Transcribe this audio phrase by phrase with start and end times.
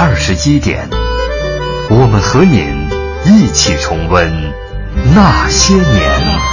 [0.00, 0.88] 二十一点，
[1.90, 2.88] 我们和您
[3.24, 4.32] 一起重温
[5.12, 6.47] 那些年。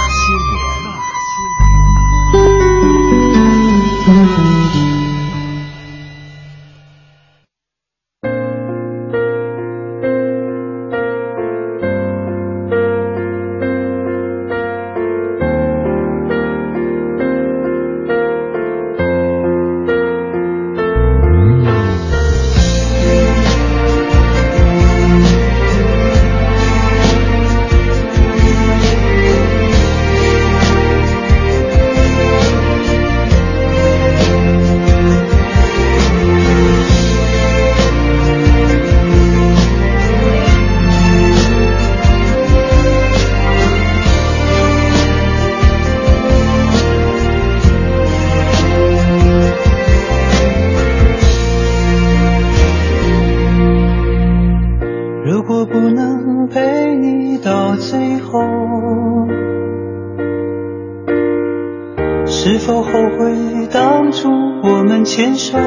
[64.86, 65.58] 们牵手？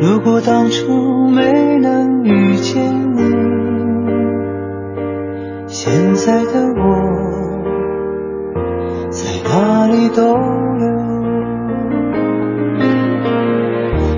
[0.00, 2.82] 如果当初没能遇见
[3.14, 3.22] 你，
[5.66, 6.82] 现在的我
[9.10, 10.34] 在哪里逗
[10.78, 10.86] 留？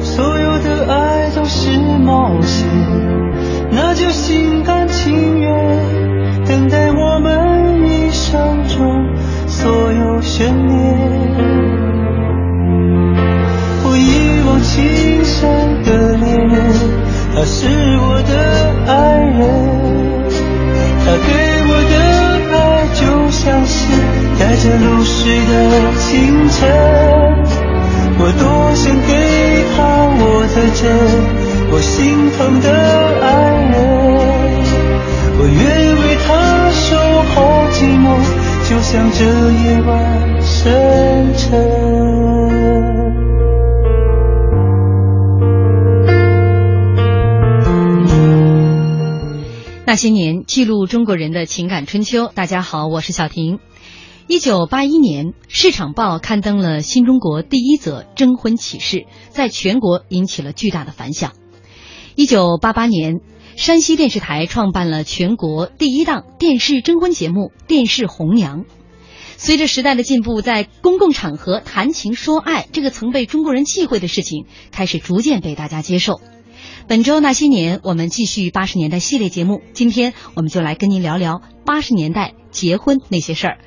[0.01, 1.71] 所有的爱都是
[2.05, 2.69] 冒险，
[3.71, 5.79] 那就心甘情愿
[6.47, 9.15] 等待我们一生中
[9.47, 10.84] 所有悬念。
[17.35, 17.67] 他是
[17.99, 18.33] 我的
[18.87, 19.43] 爱人，
[21.05, 21.29] 他对
[21.67, 21.95] 我的
[22.55, 22.57] 爱
[22.95, 23.75] 就像是
[24.39, 25.53] 带着露水的
[25.99, 26.57] 清晨。
[28.17, 28.43] 我多
[28.77, 29.11] 想给
[29.75, 29.79] 他
[30.17, 30.23] 我
[30.55, 30.83] 的真，
[31.73, 32.67] 我心疼的
[33.21, 33.27] 爱
[33.73, 33.77] 人，
[35.37, 35.61] 我愿
[36.01, 36.31] 为他
[36.71, 36.87] 守
[37.35, 37.35] 候
[37.73, 38.07] 寂寞，
[38.71, 39.19] 就像这
[39.65, 39.91] 夜晚
[40.41, 42.24] 深沉。
[49.95, 52.27] 那些年，记录中国人的情感春秋。
[52.27, 53.61] 大家好，我是小婷。
[54.27, 61.35] 一九八一年，《市场报》刊登了新中国第一则征婚启事，在全国引起了巨大的反响。
[62.17, 63.21] 一九八八年，
[63.55, 68.63] 山西电视台创办了全国第一档电视征婚节目《电视红娘》。
[69.37, 76.21] 随着时代的进步，在公共场合谈情说爱这个曾被中国人忌讳的事情，开始逐渐被大家接受。
[76.87, 79.63] 本周那些年，我们继续八十年代系列节目。
[79.73, 83.59] 今天我们就来跟您聊聊八十年代结婚那些事儿。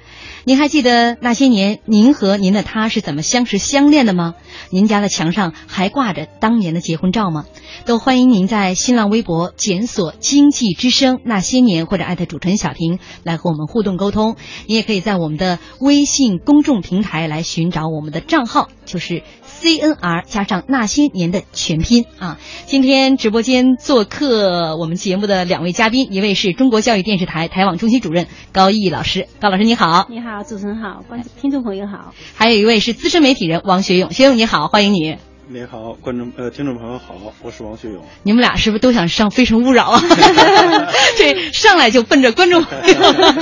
[0.45, 4.33] 您还记得那些年您和您的他是怎么相识相恋的吗？
[4.69, 7.45] 您家的墙上还挂着当年的结婚照吗？
[7.85, 14.37] 都欢迎您在新浪微博检索“经济之声那些年”或者艾特主持人小婷来和我们互动沟通。
[14.67, 19.23] 你也可以在我们的微信公众平台来寻找我们的账号，就是
[19.61, 22.39] CNR 加上那些年的全拼啊。
[22.65, 30.07] 今天直播间做客我们节目的两位嘉宾，一位是中国教育电视台台网中心主任高老师，高老师你好。
[30.09, 32.13] 你好，主持人好，观众听众朋友好。
[32.35, 35.17] 还有一位是资深媒体人王学勇，学勇你好，欢迎你。
[35.49, 38.01] 你好，观众呃，听众朋友好，我是王学勇。
[38.23, 40.01] 你们俩是不是都想上《非诚勿扰》啊？
[41.17, 42.85] 这上来就奔着观众朋友。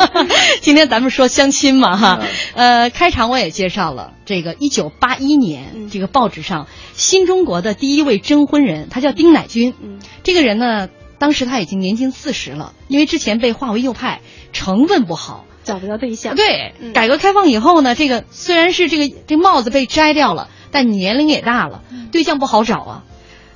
[0.61, 2.19] 今天咱们说相亲嘛，哈，
[2.53, 9.73] 呃，开场我也介绍了这个一九八一年这个报纸上新中国的第一位征婚人，他叫丁乃军。
[9.81, 14.21] 嗯，这个人呢，当时他已经年近四十了，因为之前被划为右派，
[14.55, 15.45] 成分不好。
[15.65, 16.35] 找不到对象。
[16.35, 21.81] 对，嗯改革开放以后呢，这个虽然是这个这帽子被摘掉了，但年龄也大了，
[22.11, 23.03] 对象不好找啊。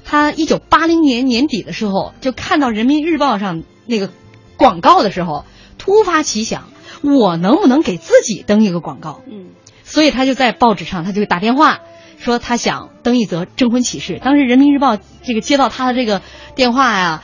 [0.04, 4.10] 他一九八零年年底的时候，就看到人民日报上那个
[4.58, 5.46] 广告的时候，
[5.78, 6.70] 突发奇想，
[7.04, 9.22] 我能不能给自己登一个广告？
[9.32, 9.52] 嗯
[9.84, 11.80] 所以他就在报纸上，他就打电话
[12.18, 14.20] 说他想登一则征婚启事。
[14.24, 16.22] 当时人民日报这个接到他的这个
[16.56, 17.24] 电话呀，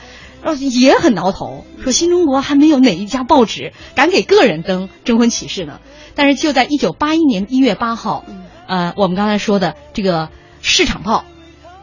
[0.54, 5.80] 也很挠头，说新中国还没有哪一家报纸敢给个人登征婚启事呢。
[6.14, 8.24] 但是就在一九八一年一月八号，
[8.66, 10.30] 呃，我们刚才说的这个
[10.62, 11.24] 市场报。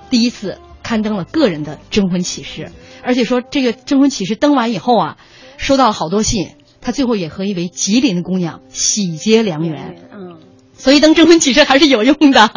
[0.09, 2.71] 第一次刊登了个人的征婚启事，
[3.03, 5.17] 而且说这个征婚启事登完以后啊，
[5.57, 6.49] 收到了好多信，
[6.81, 9.95] 他最后也和一位吉林的姑娘喜结良缘。
[10.13, 10.37] 嗯，
[10.77, 12.51] 所以登征婚启事还是有用的。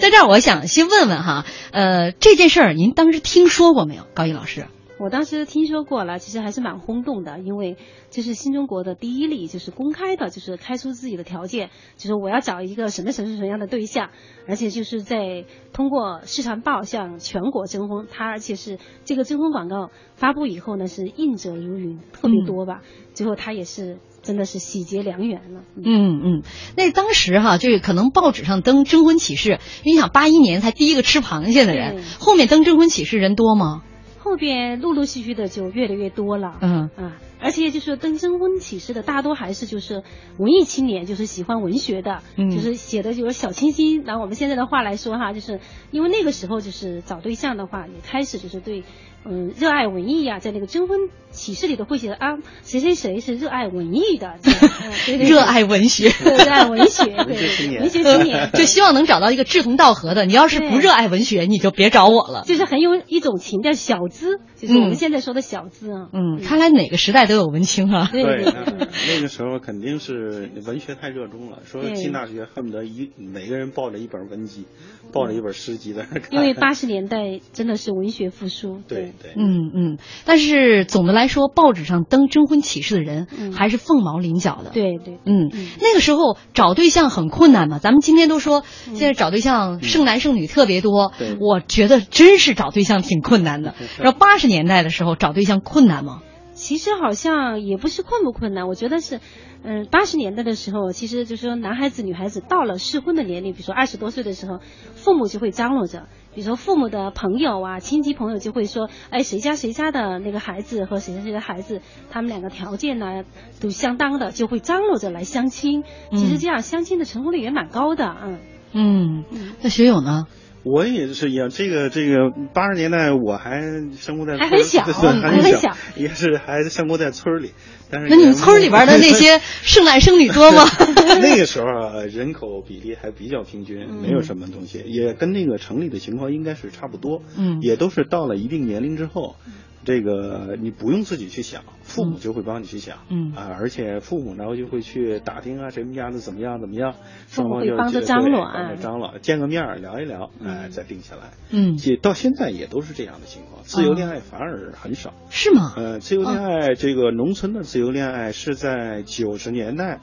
[0.00, 4.66] 在这儿，我想先问问哈，呃，这件事儿您当时听说过没有，高一老师？
[4.98, 7.76] 我当时听说过了，其实还是蛮轰动的，因为
[8.10, 14.10] 这是新中国的第一例，就是公开的，就是开出自己的条件，就是我要找一个什么什么什么样的对象，
[14.48, 22.82] 而且就是在通过市场报向全国征婚，他而且是这个征婚广告发布以后呢，是应者如云，特别多吧，
[23.14, 23.98] 最后他也是。
[24.20, 25.62] 真的是喜结良缘了。
[25.76, 26.42] 嗯嗯，
[26.76, 33.84] 那当时哈，就是可能报纸上登征婚启事，你想八一年才第一个吃螃蟹的人，后面登征婚启事人多吗？
[34.18, 36.58] 后边陆陆续续的就越来越多了。
[36.60, 40.02] 嗯啊，而且就是登征婚启事的大多还是就是
[40.38, 44.04] 文艺青年，就是喜欢文学的，就是写的就是小清新。
[44.04, 45.60] 拿我们现在的话来说哈，就是
[45.90, 48.84] 因为那个时候就是找对象的话，也开始就是对。
[49.28, 50.98] 嗯，热爱文艺呀，在那个征婚
[51.30, 54.36] 启事里头会写啊，谁谁谁是热爱文艺的，
[55.20, 60.24] 热爱文学，热爱文学，文学青年，文学青年， 就希望能找到一个志同道合的。
[60.24, 62.44] 你要是不热爱文学，你就别找我了。
[62.46, 66.08] 就是很有一种情调，小资，就是我们现在说的小资啊。
[66.14, 68.08] 嗯，看来哪个时代都有文青啊。
[68.10, 74.64] 对，那个时候肯定是文学太热衷了，说进大学恨不得一每个人抱着一本文集，
[75.12, 76.32] 抱着一本诗集在那看。
[76.32, 78.80] 因为八十年代真的是文学复苏。
[78.88, 79.12] 对。
[79.20, 84.70] 对，嗯嗯，但是总的来说，报纸上登征婚启事的人还是凤毛麟角的。
[84.70, 85.50] 对对，嗯，
[85.80, 87.78] 那个时候找对象很困难嘛。
[87.78, 93.74] 咱们今天都说现在找对象剩男剩女特别多，我觉得真是找对象挺困难的。
[93.98, 96.22] 然后八十年代的时候找对象困难吗？
[96.54, 99.20] 其实好像也不是困不困难，我觉得是，
[99.62, 104.58] 嗯，八十年代的时候，其实就是说男孩子女孩子到了适婚的年龄，比如说二十多岁的时候，
[104.94, 106.08] 父母就会张罗着。
[106.38, 111.82] 比如说父母的朋友啊，亲戚朋友就会说，哎，谁家谁家的那个孩子和谁家谁的孩子，
[112.12, 113.24] 他们两个条件呢
[113.60, 115.82] 都相当的，就会张罗着来相亲。
[116.12, 118.38] 其实这样相亲的成功率也蛮高的，嗯。
[118.70, 119.24] 嗯，
[119.62, 120.28] 那学友呢？
[120.64, 123.62] 我也是一样，这个这个八十年代我还
[123.96, 127.52] 生活在还很小，很小，也是还生活在村里。
[127.90, 130.64] 但是那你们村里边的那些剩男剩女多吗？
[131.22, 137.22] 那个时候啊，人口比例还比较平均，没有什么东西，也跟那个城里的情况应该是差不多。
[137.38, 139.36] 嗯，也都是到了一定年龄之后。
[139.84, 143.32] 这个你不用自己去想，父母就会帮你去想，嗯。
[143.34, 146.94] 啊，而且父母然后就会去打听啊，谁们家的怎么样怎么样，
[147.26, 155.72] 父母会帮着张罗啊，张罗，见个面聊一聊，哎，再定下来，嗯，也到现在也都是这样的情况，自由恋爱反而很少，是吗？
[155.76, 160.00] 呃，自由恋爱这个农村的自由恋爱是在九十年代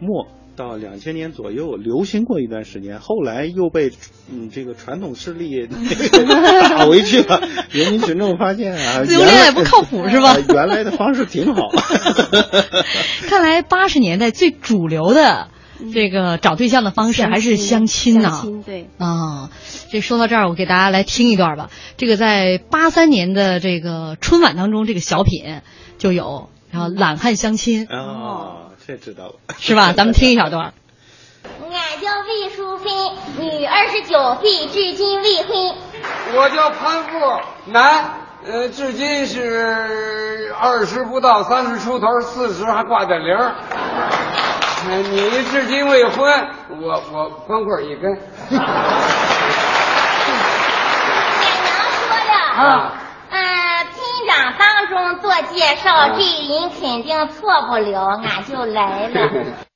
[0.00, 0.28] 末。
[0.56, 3.92] 到两千年左右流行过一段时间，后来又被
[4.32, 5.66] 嗯这个传统势力
[6.68, 7.40] 打回去了。
[7.70, 10.36] 人民群众发现啊，自由恋爱不靠谱 是吧？
[10.48, 11.68] 原来的方式挺好。
[13.28, 15.48] 看来八十年代最主流的
[15.92, 18.30] 这个找对象的方式还是相亲呐。
[18.30, 19.50] 相亲对啊，
[19.90, 21.70] 这说到这儿，我给大家来听一段吧。
[21.98, 25.60] 这个在八三年的这个春晚当中，这个小品
[25.98, 28.65] 就有，然后懒汉相亲哦。
[28.86, 29.92] 这知道了，是吧？
[29.92, 30.72] 咱们听一小段。
[31.42, 32.92] 俺叫魏淑芬，
[33.38, 35.74] 女，二十九岁，至今未婚。
[36.34, 37.18] 我叫潘富，
[37.72, 38.14] 男，
[38.44, 43.36] 呃，至今是二十不到，三十出头，四十还挂点零。
[45.10, 46.48] 你至今未婚，
[46.80, 48.12] 我我光棍一根。
[48.12, 48.60] 俺
[51.60, 52.92] 娘说的啊。
[54.58, 59.30] 当中做介绍，这人肯定错不了，俺就来了。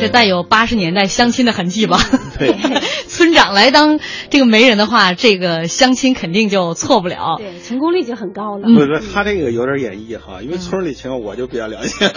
[0.00, 1.98] 这带有八十年代相亲的痕迹吧？
[2.38, 2.54] 对，
[3.06, 7.36] 村长来当这个媒人的话，这个相亲肯定就错不了。
[7.38, 8.66] 对，成功率就很高了。
[8.66, 12.10] 不是他这个有点演绎哈，因为村里情况我就比较了解。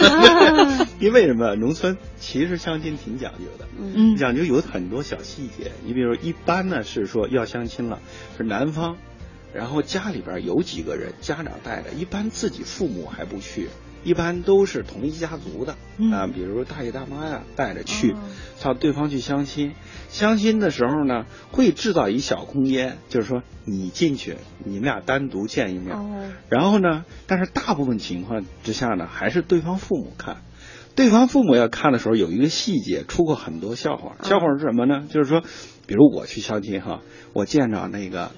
[0.98, 1.54] 因为什么？
[1.56, 5.72] 农村其实相亲挺讲究的，嗯，讲究有很多小细节。
[5.84, 7.98] 你比如一般呢是说要相亲了，
[8.36, 8.96] 是男方，
[9.52, 13.68] 然后家里边有几个人，家长带着，一般自己父母还不去。
[14.04, 15.76] 一般都是同一家族的
[16.12, 18.14] 啊，比如大爷大妈呀带着去，
[18.62, 19.72] 到对方去相亲。
[20.10, 25.96] 相亲的时候呢，会制造一小空间，就是说你进去，你们俩单独见一面。
[26.48, 30.42] 然后呢，但是大部分情况之下呢，还是对方父母看。
[30.94, 34.14] 对方父母要看的时候，有一个细节出过很多笑话。
[34.22, 35.06] 笑话是什么呢？
[35.08, 35.42] 就是说，
[35.86, 37.00] 比如我去相亲哈，
[37.32, 38.30] 我见着那个，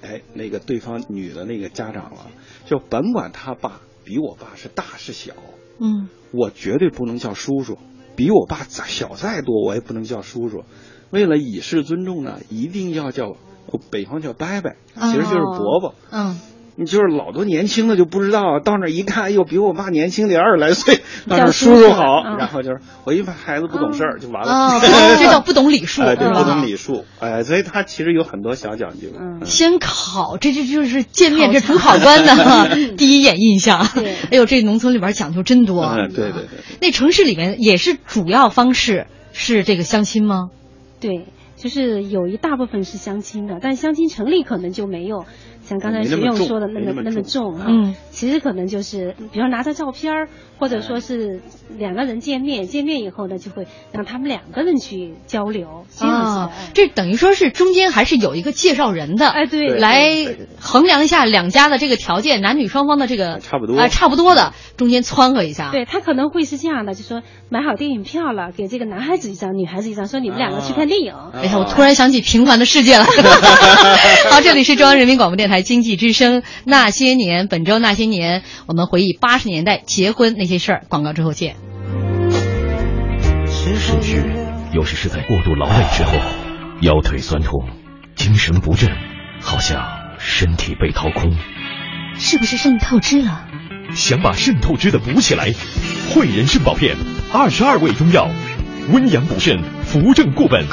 [0.00, 2.26] 哎，那个对方女的那个家长了，
[2.66, 3.80] 就甭管他爸。
[4.04, 5.32] 比我爸是大是小，
[5.78, 7.78] 嗯，我绝对不能叫叔叔，
[8.16, 10.64] 比我爸再小再多，我也不能叫叔叔。
[11.10, 13.36] 为了以示尊重呢，一定要叫
[13.90, 15.94] 北方叫伯伯，其实就是伯伯。
[16.10, 16.38] 嗯，
[16.76, 22.24] 你就是老多年轻的就不知道，到那儿一看，哎呦，比我爸年轻点二十来岁，那是叔叔好。
[22.38, 24.80] 然后就是我一般孩子不懂事儿就完了，哦，
[25.18, 29.08] 这 叫不懂礼数，哎，对，不懂礼数，哎，所以他其实有很多小讲究。
[29.18, 33.80] 嗯先考，这这就是见面这主考官的 第一眼印象。
[33.80, 35.84] 哎呦，这农村里边讲究真多。
[35.84, 36.48] 嗯，对对对。
[36.80, 40.48] 那城市里面也是主要方式是这个相亲吗？
[41.00, 41.26] 对，
[41.56, 45.26] 就是有一大部分是相亲的，但相亲城里可能就没有
[45.64, 47.64] 像刚才徐勇说的那么么那么重重哈。
[47.68, 50.28] 嗯，其实可能就是，比如拿着照片儿，
[50.58, 51.40] 或者说是
[51.76, 56.38] 两个人见面，见面以后呢，就会让他们两个人去交流，这样子。
[56.38, 65.70] 啊哎，这等于说是中间还是有一个介绍人的，哎对来衡量一下两家的这个条件，男女双方的这个差不多啊，差不多的，中间撺和一下。
[65.70, 71.14] 对他可能会是这样的，就说买好电影票了，给这个男孩子一张，女孩子一张，说你们两个去看电影。
[71.32, 73.04] 哎呀，我突然想起《平凡的世界》了。
[74.30, 80.82] 好， 这里是中央人民广播电台经济之声《那些年》，本周《那些年》，我们回忆八十年代结婚那些事儿。
[80.88, 81.56] 广告之后见。
[83.46, 84.22] 是不是
[84.72, 86.12] 有时是在过度劳累之后，
[86.80, 87.68] 腰腿酸痛，
[88.14, 88.90] 精神不振，
[89.40, 89.82] 好像
[90.18, 91.36] 身体被掏空？
[92.18, 93.46] 是不是肾透支了？
[93.94, 95.52] 想把肾透支的补起来，
[96.12, 96.96] 汇仁肾宝片，
[97.32, 98.28] 二十二味中药，
[98.90, 100.66] 温阳补肾，扶正固本。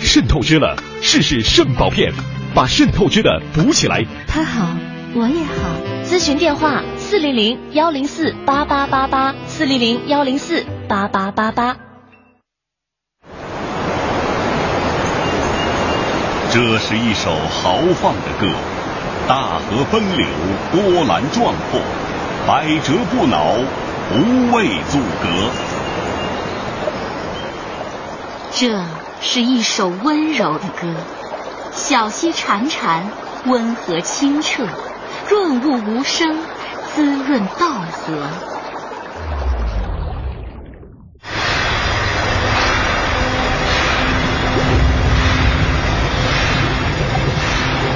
[0.00, 2.12] 肾透支了，试试肾宝片，
[2.54, 4.04] 把肾透支的补起来。
[4.26, 4.76] 他好，
[5.14, 5.52] 我也好。
[6.04, 11.76] 咨询电话：四零零幺零四八八八八，四零零幺零四八八八八。
[16.52, 18.48] 这是一首豪放的歌，
[19.28, 20.26] 大河奔流，
[20.72, 21.80] 波澜壮阔，
[22.44, 23.54] 百折不挠，
[24.08, 25.28] 不畏阻隔。
[28.50, 28.84] 这
[29.20, 30.92] 是一首温柔的歌，
[31.72, 33.02] 小溪潺潺，
[33.46, 34.66] 温和清澈，
[35.28, 36.36] 润物无声，
[36.94, 38.12] 滋润稻禾。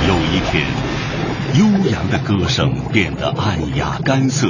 [0.07, 0.66] 有一天，
[1.59, 4.49] 悠扬的歌声变得暗哑干涩，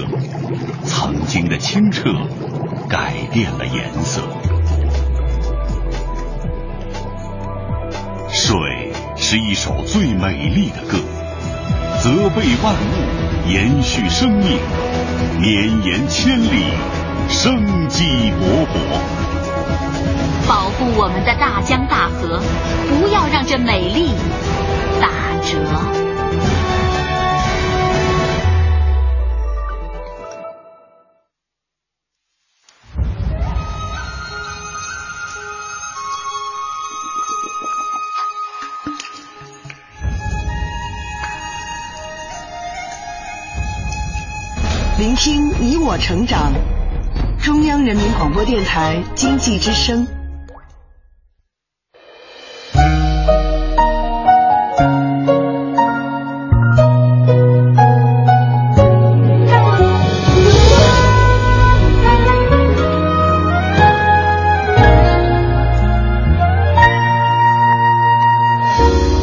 [0.84, 2.10] 曾经的清澈
[2.88, 4.22] 改变了颜色。
[9.34, 10.96] 是一首最美丽的歌，
[12.00, 14.60] 责备万物，延续生命，
[15.40, 16.66] 绵延千里，
[17.28, 18.78] 生机勃勃。
[20.46, 22.40] 保护我们的大江大河，
[22.88, 24.12] 不要让这美丽
[25.00, 25.08] 打
[25.42, 26.13] 折。
[45.64, 46.52] 你我成长，
[47.42, 50.06] 中央人民广播电台经济之声。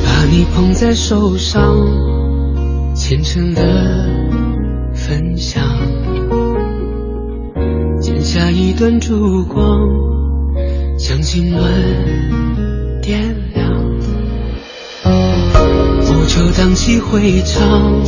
[0.03, 1.61] 把你捧在手上，
[2.95, 3.61] 虔诚的
[5.11, 5.61] 分享，
[7.99, 9.77] 剪下一段烛光，
[10.97, 11.61] 将经纶
[13.01, 13.69] 点亮。
[16.05, 18.01] 不求荡气回肠，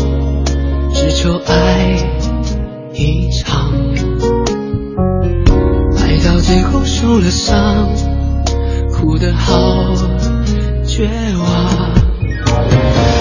[0.94, 1.98] 只求爱
[2.94, 3.70] 一场，
[5.98, 7.90] 爱到最后受了伤，
[8.94, 9.94] 哭得好
[10.88, 11.92] 绝望。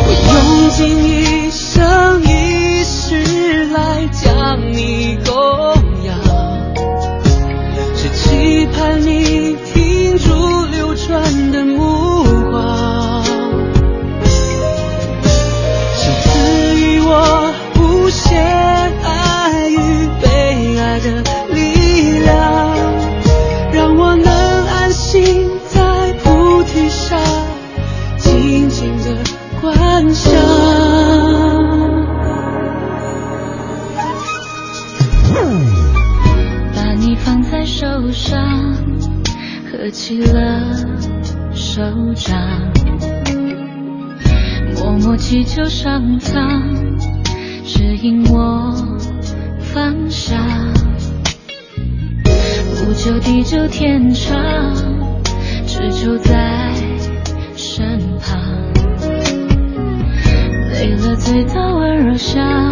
[0.06, 2.31] 我用尽一生一
[3.72, 5.34] 来将你供
[6.04, 6.14] 养，
[7.96, 11.91] 只期盼你停住流转的目
[40.12, 40.76] 起了
[41.54, 41.82] 手
[42.14, 42.38] 掌，
[44.76, 46.60] 默默祈求上苍
[47.64, 48.74] 指引我
[49.58, 50.38] 方向。
[52.84, 54.36] 不求地久天长，
[55.66, 56.74] 只求在
[57.56, 58.38] 身旁。
[60.74, 62.70] 累了醉倒温柔乡，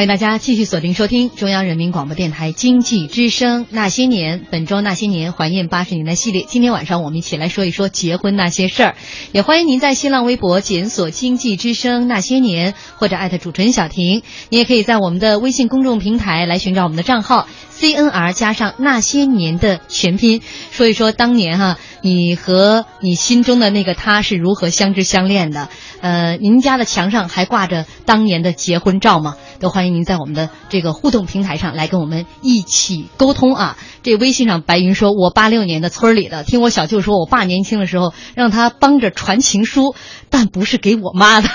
[0.00, 6.46] 欢迎大家继续锁定收听中央人民广播电台经济之声《那些年》，本周《那些年》怀念八十年代系列。
[6.48, 8.94] 今天晚上我们一起来说一说结婚那些事儿，
[9.32, 14.22] 也欢迎您在新浪微博检索“经济之声那些年”或者艾特主持人小婷。
[14.48, 17.46] 你也可以在我们的微信公众平台来寻找我们的账号
[17.78, 20.40] CNR 加上那些年的全拼，
[20.70, 25.68] 说一说当年哈、你和你心中的那个他是如何相知相恋的。
[26.00, 29.36] 呃，您家的墙上还挂着当年的结婚照吗？
[29.58, 33.76] 都欢迎您在我们的这个互动平台上来跟我们一起沟通啊。
[34.02, 39.94] 这微信上白云说，我八六年的村里的，听我小舅说，我爸年轻的时候让他帮着传情书，
[40.30, 41.50] 但不是给我妈的，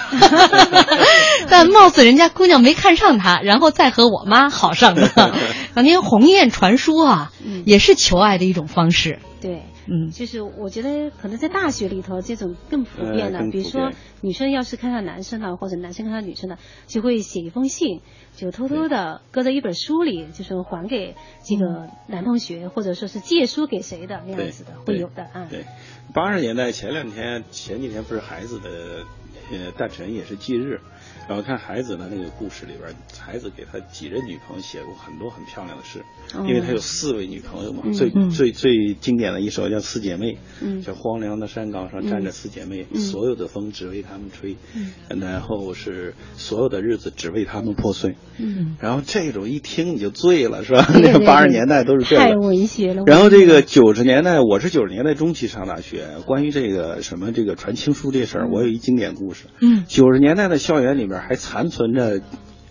[1.49, 5.09] 但貌似人家姑娘没看上他，然后再和我妈好上了。
[5.73, 7.31] 当年鸿雁传书啊，
[7.65, 9.19] 也是求爱的一种方式。
[9.41, 18.01] 对，嗯，就是我觉得可能在大学里头这种更普遍的，比如说女生要是看上男生了，或者男生看上女生了，就会写一封信，
[18.35, 25.47] 就偷偷的搁在一本书里，就是还给这个男同学，或者说是借书给谁的那样子的，会有的啊。
[25.49, 25.65] 对，
[26.13, 29.05] 八十年代前两天、前几天不是孩子的
[29.51, 30.81] 呃诞辰也是忌日，
[31.27, 35.99] 然后看孩子的那个故事里边，孩子给他几任女朋友写过很多很漂亮的诗，
[36.35, 50.87] 哦因为他有四位女朋友嘛，嗯最嗯最最经典的一首叫《四姐妹》，嗯叫荒凉的山岗上站着四姐妹，嗯所有的风只为她们吹，嗯然后是所有的日子只为她们破碎，嗯，然后这种一听你就醉了，是吧？
[51.01, 52.39] 那个八十年代都是这太个。
[52.39, 53.03] 文学了。
[53.07, 56.05] 然后这个九十年代，我是九十年代中期上大学。
[56.25, 59.45] 关于这个什么这个传情书这事儿，我有一经典故事。
[59.61, 62.21] 嗯，九十年代的校园里面还残存着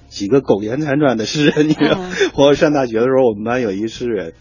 [0.08, 1.68] 几个苟延残喘的诗人。
[1.68, 1.98] 你知道，
[2.36, 4.32] 我上大学的时候，我们班有一诗人，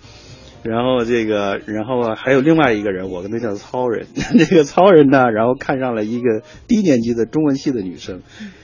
[0.64, 4.08] 然后这个，然后还有另外一个人，我跟他叫操人。
[4.38, 8.22] 这个操人呢，然后看上了一个低年级的中文系的女生，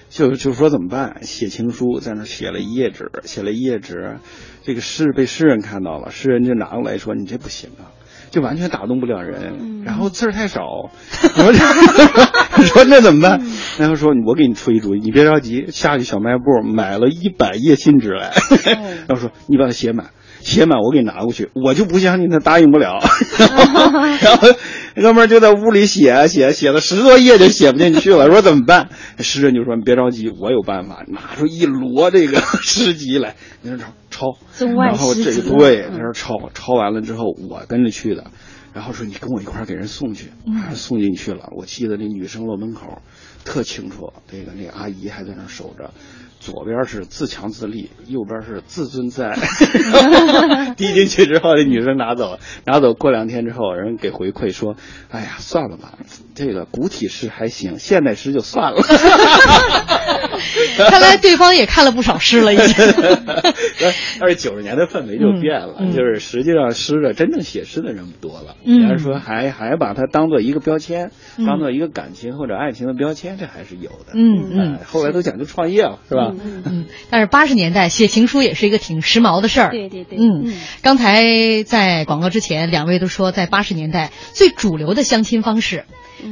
[0.10, 1.24] 就就说怎么办？
[1.24, 4.18] 写情书，在那写了一页纸，写了一页纸，
[4.64, 7.92] 这个诗被诗人看到了，诗人就拿过来说：“你这不行啊。”
[8.30, 10.62] 就完全打动不了人，然后字儿太少，
[10.92, 13.42] 我说 说那怎么办？
[13.80, 18.32] 然后说我给你出一主意，你别着急，下去小卖部买了一百页信纸来，
[19.08, 20.08] 然后说你把它写满，
[20.42, 23.00] 写满我给你拿过去，我就不相信他答应不了。
[24.22, 24.48] 然后
[24.96, 28.90] 哥们儿就在屋里写啊写，写了十多页就写不进去了，说怎么办？
[29.20, 38.26] 诗人就说你别着急，我有办法，拿出一摞这个 诗集来，你说抄抄，然后这个对，嗯他说抄抄完了之后，我跟着去的。
[38.72, 41.50] 然后说你跟我一块儿给人送去，啊送进去了。
[41.58, 43.02] 我记得那女生楼门口
[43.44, 45.92] 特清楚，这个那阿姨还在那儿守着，
[46.50, 49.38] 左边是自强自立，右边是自尊自爱。
[50.76, 54.76] 滴进去之后，那女生拿走，拿走过两天之后，人给回馈说
[55.12, 55.94] ：“哎呀，算了吧，
[56.34, 58.82] 这个古体诗还行，现代诗就算了。”
[60.90, 62.76] 看来对方也看了不少诗了，已经。
[64.20, 65.92] 但是九十年代氛围就变了，嗯。
[65.92, 68.80] 嗯就是实际上诗的真正写诗的人不多了，嗯。
[68.80, 71.46] 人家说还还把它当做一个标签，嗯。
[71.46, 74.14] 当做一个感情或者爱情的标签，这还是有的。
[74.14, 74.76] 嗯嗯。
[74.76, 76.34] 哎后来都讲究创业了，是吧？
[76.34, 79.72] 嗯，但是八十年代写情书也是一个挺时髦的事儿。
[79.72, 85.86] 对对对，嗯，刚才在广告之前，两位都说，在八十年代最主流的相亲方式，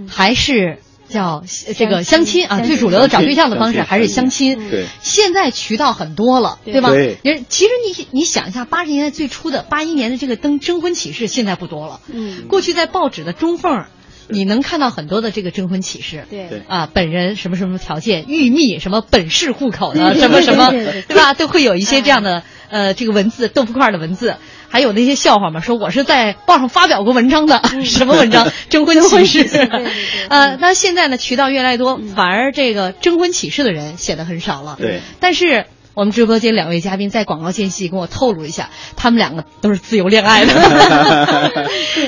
[0.07, 0.77] 还是
[1.09, 4.69] 叫呃这个相亲啊，最主流的找对象的方式还是相亲。
[4.69, 6.89] 对现在渠道很多了，对对吧？
[6.89, 11.99] 对人其实你你想一下，八十年代最初的八一年的这个登征婚启事，现在不多了。
[12.11, 13.89] 嗯，过去在报纸的中缝儿，
[14.27, 16.25] 你能看到很多的这个征婚启事。
[16.29, 21.33] 对对啊，本人什么什么条件，玉密什么本市户口的，什么什么，对吧？
[21.33, 24.35] 都会有一些这样的呃这个文字豆腐块的文字，
[24.69, 28.47] 还有那些笑话嘛，说我是在报上发表过文章的， 什么文章？
[28.69, 29.59] 征婚启事。
[30.29, 34.75] 呃，那现在呢，渠道越来越多，反而这个征婚启事的人写的很少了。
[34.79, 35.65] 对，但是。
[35.97, 40.53] 我们直播间两位嘉宾在广告间隙跟我透露一下，他们两个都是自由恋爱的，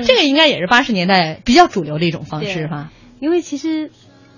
[0.06, 2.92] 这个应该也是八十年代比较主流的一种方式吧？
[3.20, 3.90] 因为其实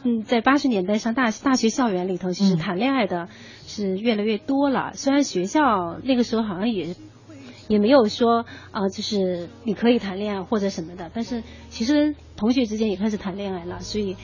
[0.06, 3.28] 嗯，在八十年代上大大学校园里头，其实谈恋爱的
[3.68, 4.92] 是越来越多了。
[4.94, 6.96] 虽然学校那个时候好像也
[7.72, 14.18] 也没有说啊、就是你可以谈恋爱或者什么的，但是其实同学之间也开始谈恋爱了，所以、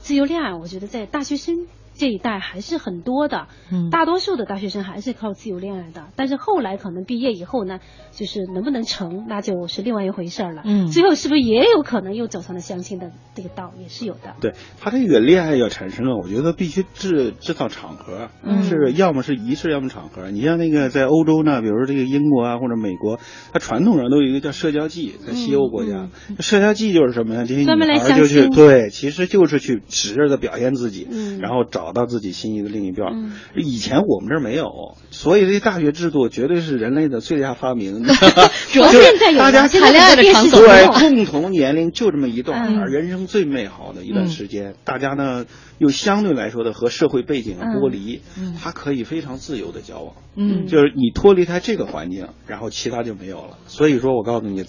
[0.00, 1.68] 自由恋爱，我觉得在大学生。
[1.98, 6.06] 这一代还是很多的，嗯大多数的大学生还是靠自由恋爱的。
[6.16, 7.80] 但是后来可能毕业以后呢，
[8.12, 10.62] 就是能不能成，那就是另外一回事儿了。
[10.64, 14.36] 嗯最后是不是也有可能又走上了相亲的这个道，也是有的。
[14.40, 20.30] 对他这个恋爱要产生啊，我觉得必须制制造场合，嗯是要么是仪式，要么场合。
[20.30, 23.18] 你像那个在欧洲呢，比如说这个英国啊或者美国，
[23.52, 26.08] 它传统上都有一个叫社交季，在西欧国家，
[26.38, 27.44] 社交季就是什么呀？
[27.44, 33.08] 这些女嗯专门来孩就去相亲对，其实就是去使劲的表现自己，嗯然后找到自己心仪的另一半。
[33.12, 38.04] 嗯以前我们这儿没有，所以这大学制度绝对是人类的最佳发明。
[38.72, 45.46] 主要就是现在有大家谈恋爱的场所对有共同年龄就这么一段，嗯人生最美好的一段时间，大家呢
[45.78, 48.20] 又相对来说的和社会背景嗯剥离，
[48.62, 50.14] 他可以非常自由的交往。
[50.36, 53.58] 嗯就是你脱离开这个环境，然后其他就没有了。
[53.66, 54.64] 所以说我告诉你，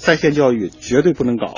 [0.00, 1.52] 在线教育绝对不能搞，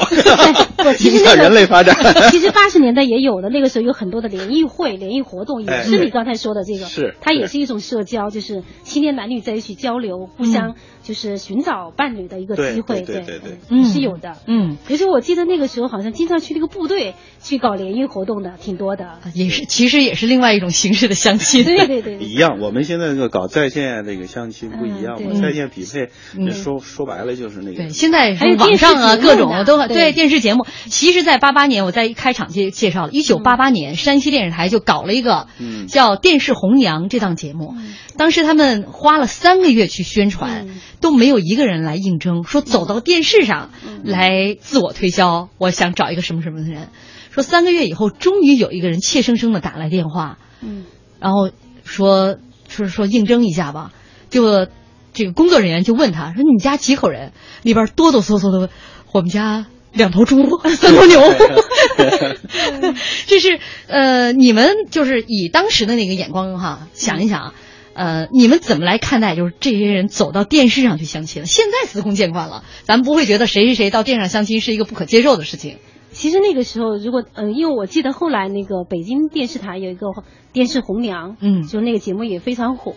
[0.85, 1.95] 我 其影响实那个人类发展。
[2.31, 10.75] 其实八十年代也有的，那个时候有很多的联谊会、联谊活动，也哎是你刚才说的这个，是它也是一种社交，就是青年男女在一起交流，互相
[11.05, 14.33] 就是寻找伴侣的一个机会，对对对对嗯是有的。
[14.49, 19.21] 嗯，可是我记得那个时候好像经常去那个部队去搞联谊活动的，挺多的。
[19.35, 21.63] 也是，其实也是另外一种形式的相亲。
[21.65, 27.77] 对对对，一样，我们现在这个搞在线那个相亲不一样嘛，嗯在线匹配，嗯说说白了就是那个。
[27.77, 30.13] 对，现在还有是网上啊，各种呢都对。
[30.13, 30.67] 电视节目。
[30.89, 35.87] 其实，在八八年，我在一开场介介绍了，一九八八年山西电视台就搞了一个嗯。
[35.87, 37.75] 叫《电视红娘》这档节目。
[38.17, 40.69] 当时他们花了三个月去宣传，
[41.01, 43.71] 都没有一个人来应征，说走到电视上
[44.05, 46.89] 来自我推销，我想找一个什么什么的人。
[47.31, 50.85] 说三个月以后，终于有一个人怯生生的打来电话，嗯。
[51.19, 51.51] 然后
[51.85, 52.37] 说
[52.69, 53.93] 说说应征一下吧，
[54.29, 54.67] 就
[55.13, 58.71] 这个工作人员就问他说：“你们家几口人？”里边哆哆嗦嗦的，
[59.13, 61.21] 我们家两头猪，三头牛。
[63.27, 67.55] 这是呃，你们就是以当时的那个眼光哈，想一想。
[67.95, 71.47] 呃，你们怎么来看待就是这些人走到电视上去相亲了？
[71.47, 75.77] 现在司空见惯了，咱们不会觉得谁谁谁到电视上相亲是一个不可接受的事情。
[76.11, 80.07] 其实那个时候，如果嗯、呃因为我记得后来那个北京电视台有一个
[80.55, 82.95] 电视红娘，嗯就那个节目也非常火。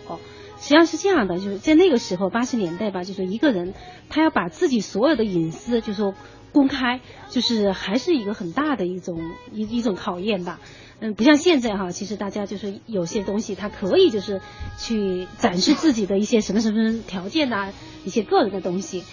[0.66, 3.72] 实际上是这样的，就是在那个时候八十年代吧，就是一个人
[4.08, 6.12] 他要把自己所有的隐私，就是说
[6.50, 7.00] 公开，
[7.30, 9.20] 就是还是一个很大的一种
[9.52, 10.58] 一一种考验吧。
[10.98, 14.40] 嗯，不像现在哈，其实大家就是有些东西，他可以就是
[14.76, 17.72] 去展示自己的一些什么什么条件呐、
[18.04, 19.04] 一些个人的东西。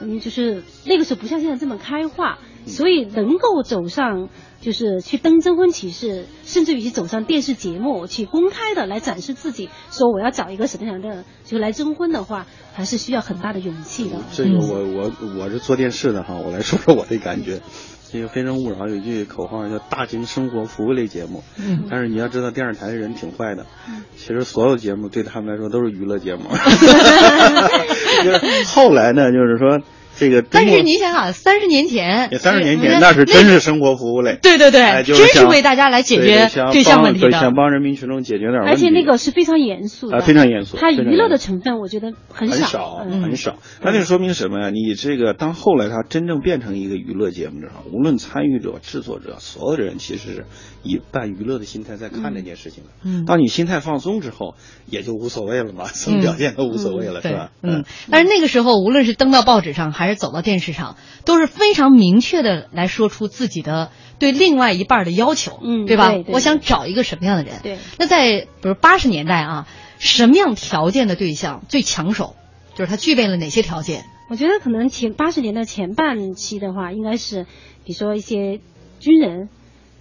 [0.00, 4.28] 嗯，就是那个时候不像现在这么开化，所以能够走上
[4.60, 14.16] 就是去登征婚启事，甚至于走上电视节目去公开的来展示自己，说我要找一个什么样的就来征婚的话，还是需要很大的勇气的。
[14.32, 17.60] 这个我我我是做电视的哈，我来说说我的感觉。
[18.12, 23.64] 这个《非诚勿扰》有一句口号叫“大型生活服务类节目”，嗯但是你要知道电视台的人挺坏的，
[24.18, 26.42] 其实所有节目对他们来说都是娱乐节目。
[28.22, 29.80] 就是后来呢，就是说
[30.18, 43.56] 这个但是你想想，三十年前，三十年前那是真是生活服务类，对对对哎就真是为大家来解决对象帮问题的想帮人民群众解决点问题，而且那个是非常严肃的，啊非常严肃它娱乐的成分我觉得很很少，嗯很少。
[43.82, 44.70] 那就说明什么呀？
[44.70, 50.44] 你这个当后来它真正变成一个娱乐节目的时候，无论参与者、制作者，所有的人其实是
[50.82, 52.90] 以办娱乐的心态在看这件事情的。
[53.04, 54.54] 嗯当你心态放松之后，
[54.86, 57.50] 也就无所谓了嘛，怎么表现都无所谓了，是吧？
[57.62, 66.10] 嗯，但是那个时候，无论是登到报纸上，还是走到电视上，都是非常明确的来说出自己的对另外一半的要求，嗯对吧？
[66.10, 67.60] 对对我想找一个什么样的人？
[67.62, 67.78] 对。
[67.98, 69.66] 那在比如八十年代啊，
[69.98, 72.36] 什么样条件的对象最抢手？
[72.74, 74.04] 就是他具备了哪些条件？
[74.30, 77.44] 我觉得可能前八十年代前半期的话，应该是
[77.84, 78.60] 比如说一些
[78.98, 79.50] 军人，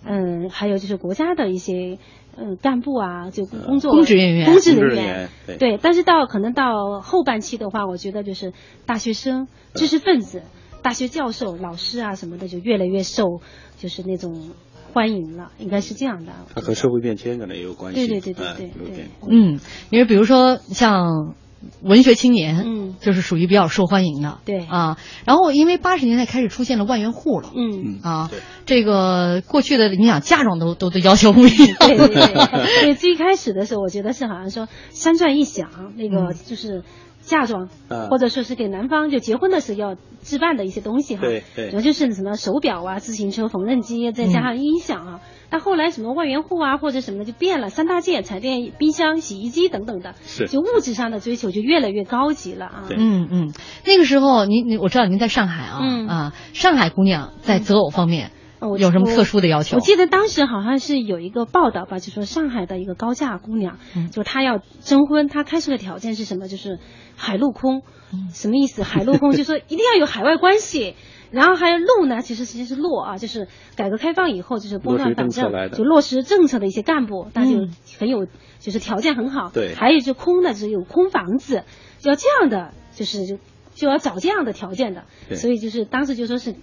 [0.05, 1.97] 嗯，还有就是国家的一些
[2.37, 5.79] 嗯干部啊，就工作公职人员公职人员对对。
[5.81, 8.53] 但是到可能到后半期的话，我觉得就是
[8.85, 10.43] 大学生、知识分子、
[10.81, 13.41] 大学教授、老师啊什么的，就越来越受
[13.77, 14.51] 就是那种
[14.93, 16.31] 欢迎了，应该是这样的。
[16.55, 18.07] 它和社会变迁可能也有关系。
[18.07, 21.35] 对对对对哎对对嗯，因为比如说像
[21.81, 24.65] 文学青年，嗯，就是属于比较受欢迎的，对。
[24.65, 24.97] 啊。
[25.25, 27.99] 然后因为八十年代开始出现了万元户了，嗯。
[28.03, 28.29] 啊，
[28.65, 32.15] 这个过去的你想嫁妆都都都要求不一样，对对对，
[32.83, 36.83] 对，最开始的时候，我觉得是好像说三转一响，那个就是。
[37.21, 41.21] 嫁妆，嗯或者说是给男方就结婚的时候要置办的一些东西哈。
[41.21, 45.21] 对对然后就是什么手表啊、自行车、缝纫机，再加上音响啊。
[45.49, 52.83] 但后来什么万元户啊或者什么的就变了，三大件、彩电、冰箱、洗衣机等等的，是就物质上的追求就越来越高级了啊。
[52.89, 53.53] 嗯嗯，
[53.85, 58.31] 那个时候您您我知道您在上海啊、嗯啊，上海姑娘在择偶方面
[58.69, 59.77] 我有什么特殊的要求？
[59.77, 66.47] 我记得当时好像是有一个报道吧，就说上海的一个高价姑娘，嗯就她要征婚，她开出的条件是什么？
[66.47, 66.79] 就是
[67.15, 67.81] 海陆空，
[68.13, 68.83] 嗯什么意思？
[68.83, 70.95] 海陆空就说一定要有海外关系。
[71.31, 73.47] 然后还有陆呢，其实实际是落啊，就是
[73.77, 78.25] 改革开放以后，就是拨乱反正就落实政策的一些干部，那就嗯很有，
[78.59, 79.49] 就是条件很好。
[79.49, 81.63] 对还有就空的，就是有空房子，
[82.03, 83.37] 要这样的，就是就
[83.81, 85.03] 就要找这样的条件的。
[85.35, 86.53] 所以就是当时就说是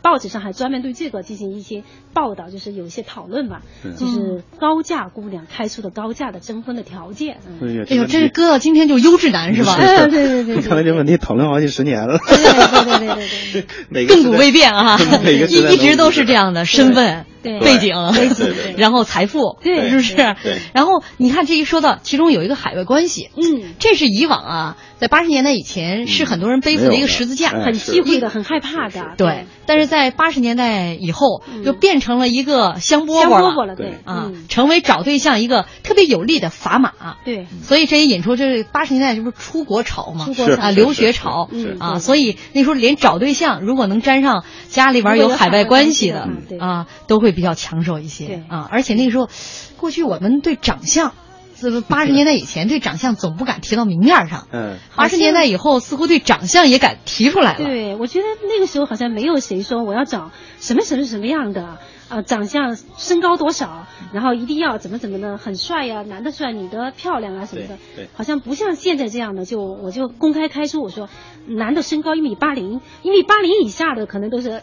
[0.00, 1.82] 报纸上还专门对这个进行一些
[2.14, 7.38] 报道，就是有一些讨论吧，嗯就是高价姑娘开出的高价的征婚的条件。
[7.60, 9.76] 嗯哎呦，这哥今天就优质男是吧？
[9.78, 12.18] 嗯 对对对对看来 这问题讨论好几十年了。
[12.26, 17.26] 对对对对对亘古未变啊，一一直都是这样的身份。
[17.42, 17.60] 对。
[17.60, 17.94] 背景。
[18.12, 19.90] 背景， 然后财富，对。
[19.90, 20.14] 是不是？
[20.14, 20.60] 对？
[20.72, 29.14] 然后你看这一说到，其中有一个海外关系，嗯，这是以往啊，在八十年代以前是很多人背负的一个十字架，很忌讳的，很害怕的。
[29.16, 31.62] 对，但是在八十年代以后，嗯。
[31.64, 33.98] 就变成了一个香饽香饽了，对。
[34.04, 36.92] 啊嗯，成为找对象一个特别有力的砝码。
[37.24, 40.62] 对，所以这也引出这八十年代这不是出国潮嘛，出国潮。
[40.62, 41.48] 啊，留学潮。
[41.52, 46.28] 是啊，所以那时候连找对象，如果能沾上家里边有海外关系的
[46.58, 48.68] 啊，都会比较抢手一些对啊。
[48.70, 49.28] 而且那个时候，
[49.76, 51.12] 过去我们对长相，
[51.58, 57.64] 这个八十年代以前对长相总不敢提到明面上，嗯，八十年代以后似乎对长相也敢提出来了。
[57.64, 61.78] 对，我觉得那个时候好像没有谁说我要找什么什么什么样的。
[62.08, 71.08] 啊，长相身高多少，然后一定要怎么怎么的，很帅呀、男的帅，女的漂亮啊什么的对对，好像不像现在这样的，就我就公开开出我说，
[71.46, 74.62] 男的身高一米八零，一米八零以下的可能都是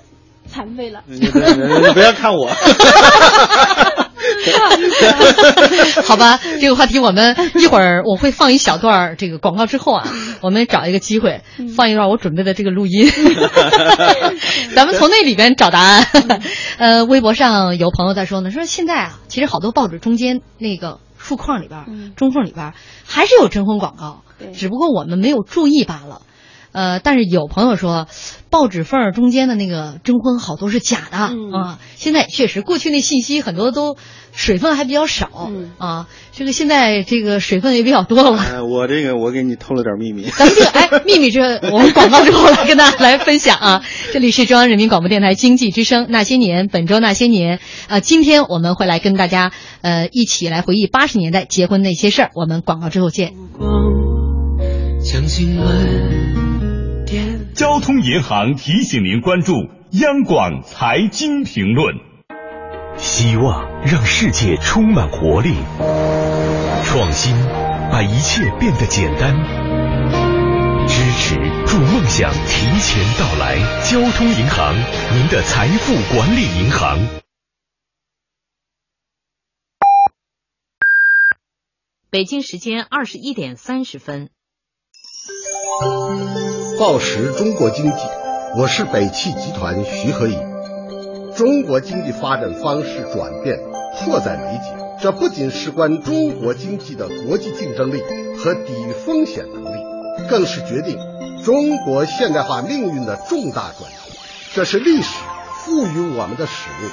[0.52, 1.02] 残废了。
[1.06, 2.50] 你不要你不要看我，
[6.06, 10.08] 好吧，这个话题我们一会儿我会放一小段儿这个广告之后啊，
[10.42, 11.42] 我们找一个机会
[11.76, 13.10] 放一段我准备的这个录音，
[14.76, 16.06] 咱们从那里边找答案。
[16.78, 22.74] 呃，微博上有朋友在说呢，说现在啊，其实好多报纸中间那个竖框里边中缝里边儿
[23.06, 24.22] 还是有征婚广告，
[24.54, 26.22] 只不过我们没有注意罢了。
[26.72, 28.08] 呃，但是有朋友说，
[28.50, 31.80] 报纸缝儿中间的那个征婚好多是假的、嗯啊。
[31.96, 33.98] 现在确实，过去那信息很多都
[34.32, 36.08] 水分还比较少、嗯啊。
[36.32, 38.38] 这个现在这个水分也比较多了。
[38.38, 40.30] 哎我这个我给你透了点秘密。
[40.30, 43.84] 咱们这个哎，秘密这我们广告之后来跟大家来分享啊。
[44.14, 49.52] 这里是中央人民广播电台经济之声那些年，本周那些年啊、今天我们会来跟大家
[49.82, 52.30] 呃一起来回忆八十年代结婚那些事儿。
[52.36, 53.34] 我们广告之后见。
[57.60, 59.52] 交通银行提醒您关注
[59.92, 61.94] 央广财经评论。
[62.96, 65.54] 希望让世界充满活力，
[66.86, 67.36] 创新
[67.92, 69.36] 把一切变得简单，
[70.88, 71.36] 支持
[71.68, 73.58] 助梦想提前到来。
[73.84, 74.74] 交通银行，
[75.14, 76.98] 您的财富管理银行。
[82.10, 84.30] 北京时间二十一点三十分。
[86.80, 87.98] 报时中国经济，
[88.58, 90.38] 我是北汽集团徐和义。
[91.36, 93.60] 中国经济发展方式转变
[93.98, 98.02] 迫在眉睫，这不仅事关中国经济的国际竞争力
[98.38, 99.78] 和抵御风险能力，
[100.30, 100.98] 更是决定
[101.44, 103.98] 中国现代化命运的重大转折。
[104.54, 105.20] 这是历史
[105.58, 106.90] 赋予我们的使命。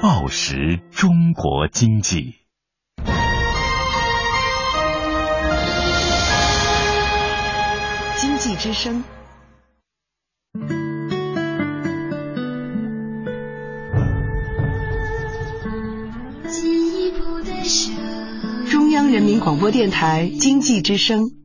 [0.00, 2.39] 报时中国经济。
[8.60, 9.02] 之声，
[18.68, 21.39] 中央人民广播电台经济之声。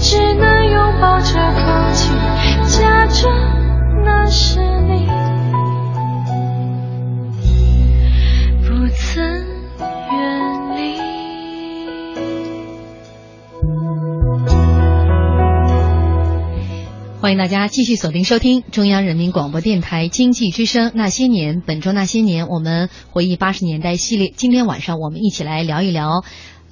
[0.00, 2.10] 只能拥抱着空气，
[2.78, 3.32] 假装
[4.04, 5.06] 那是你，
[8.66, 9.44] 不曾。
[17.20, 24.30] 欢迎大家继续锁定收听中央人民广播电台经济之声《那些年》，本周《那些年》，我们回忆八十年代系列。
[24.36, 26.22] 今天晚上我们一起来聊一聊，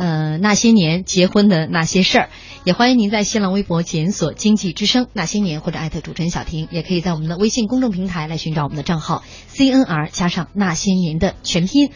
[0.03, 2.29] 呃，那些年结婚的那些事儿。
[2.65, 9.23] 也欢迎您在新浪微博检索“经济之声那些年”或者艾特主持人小婷，也可以在我们的微信公众平台来寻找我们的账号
[9.55, 11.91] CNR 加上那些年的全拼。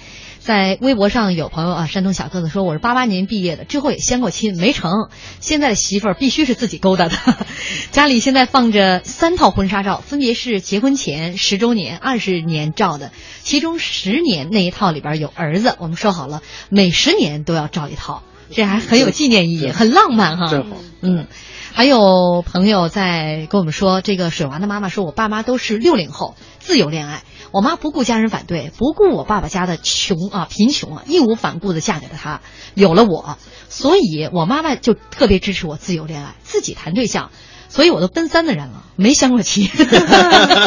[0.46, 5.08] 在微博上有朋友啊，山东小个子说我是八八年毕业的，之后也相过亲，没成。
[5.40, 7.16] 现在的媳妇儿必须是自己勾搭的。
[7.90, 13.10] 家里现在放着三套婚纱照，分别是结婚前、十周年、二十年照的。
[13.42, 20.64] 其中十年那一套里边有儿子，我们说好了，每十年都要照一套，这还很有纪念意义，很浪漫哈。
[21.00, 21.26] 嗯。
[21.72, 27.22] 还有朋友在跟我们说，这个水娃的妈妈说，我爸妈都是六零后，自由恋爱。
[27.56, 32.42] 我妈不顾家人反对，不顾我爸爸家的穷啊贫穷啊，义无反顾的嫁给了他，
[32.74, 33.38] 有了我，
[33.70, 37.30] 所以我妈妈就特别支持我自由恋爱，自己谈对象。
[37.70, 39.70] 所以我都奔三的人了，没相过亲。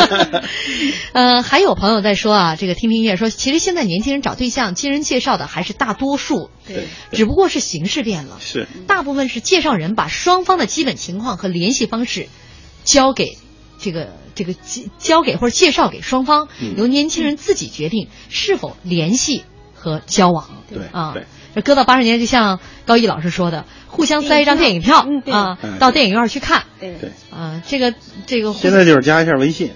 [1.13, 8.37] 呃，还有朋友在说啊，这个听听音乐说，其实现在年轻人找对象，经人介绍的还是大多数，对，只不过是形式变了。
[8.39, 12.29] 是，大部分是介绍人把双方的基本情况和联系方式
[12.83, 13.37] 交给
[13.79, 14.53] 这个这个
[14.97, 16.75] 交给或者介绍给双方，嗯。
[16.77, 20.49] 由年轻人自己决定是否联系和交往。
[20.71, 21.15] 对啊。
[21.55, 24.99] 这搁到八十年，就像高毅老师说的，互相塞一张电影票
[25.31, 26.65] 啊嗯，到电影院去看。
[26.79, 26.95] 对。
[27.01, 27.95] 对，啊，这个
[28.27, 29.71] 这个，现在就是加一下微信，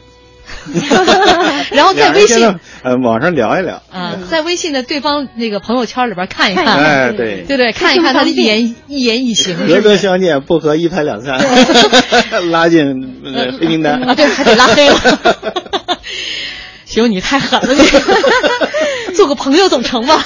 [1.72, 2.46] 然后在微信
[2.84, 7.44] 呃网上聊一聊，啊，在微信的对方那个朋友圈里边看一看，哎对。
[7.48, 11.40] 对对，看一看他的一言一言一行，合则相见，不合一拍两散，
[12.52, 14.02] 拉进呃黑名单。
[14.04, 14.96] 啊，对，还得拉黑了。
[16.86, 17.84] 行，你太狠了，你。
[19.14, 20.26] 做个朋友总成吧？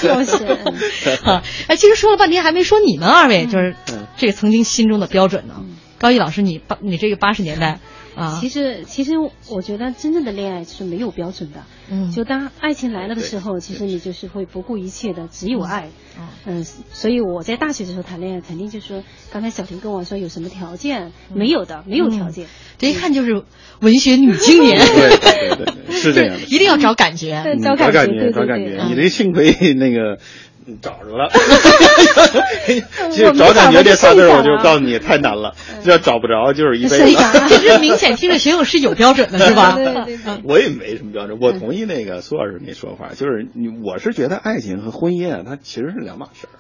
[1.67, 4.07] 哎，其实说了半天还没说你们二位，就是嗯。
[4.17, 5.55] 这个曾经心中的标准呢。
[5.99, 7.79] 高毅老师，你八你这个八十年代
[8.17, 9.13] 啊，其实，其实
[9.49, 11.63] 我觉得真正的恋爱是没有标准的。
[11.89, 15.89] 嗯就当爱情来了的时候，其实你就是会不顾一切的，只有爱。
[16.45, 22.47] 嗯，所以我在大学的时候谈恋爱，肯定就是说，刚才小婷跟我说有什么条件，没有的，没有条件。
[22.77, 23.43] 这一看就是
[23.81, 27.41] 文学女青年，对对对对，是这样的， 一定要找感觉。
[27.43, 30.17] 对嗯找感觉对找感觉，对对嗯你这幸亏那个。
[30.67, 31.29] 嗯找着了，
[33.09, 36.97] 其实找感觉这仨字儿，我就告诉你太难了，要找不着就是一辈子。
[36.97, 37.15] 所以
[37.61, 39.73] 这明显听着学友是有标准的，是吧？
[39.75, 46.51] 对对 对对我也没什么标准，我同意那个苏老师那说法，就是你，我是觉得爱情和婚姻啊，它其实是两码事儿。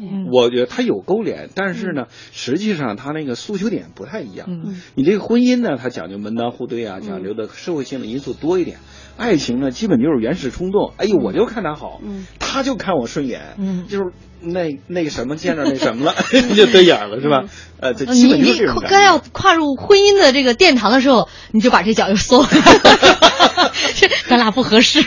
[0.00, 4.46] 嗯我觉得它有勾连，但是呢，实际上它那个诉求点不太一样。
[4.48, 8.78] 嗯你这个婚姻呢，它讲究门当户对啊，讲究的社会性的因素多一点。
[9.16, 10.92] 爱情呢，基本就是原始冲动。
[10.96, 14.04] 哎呦，我就看他好，嗯他就看我顺眼，嗯就是
[14.40, 16.14] 那那个什么见着那什么了，
[16.54, 17.44] 就对眼了，是吧？
[17.80, 19.18] 呃，这基本就是刚要。
[19.32, 25.02] 跨入婚姻的这个殿堂的时候，你就把这脚又缩回来了， 这咱俩不合适。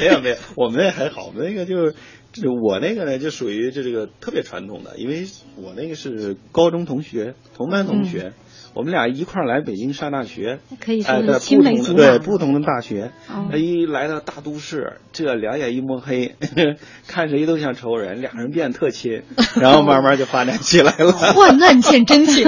[0.00, 1.92] 没有没有，我们那还好，我们那个就。
[2.36, 5.24] 这我那个呢，就属于这这个特别传统的，因为
[5.54, 8.32] 我那个是高中同学，同班同学，
[8.74, 11.96] 我们俩一块儿来北京上大学，可以说哎，在是青不同的梅竹马。
[11.98, 16.34] 对不同的大学，哦他一来到大都市，这两眼一摸黑，
[17.06, 19.22] 看谁都像仇人，俩人变得特亲，
[19.60, 21.12] 然后慢慢就发展起来了。
[21.34, 22.44] 患难见真情。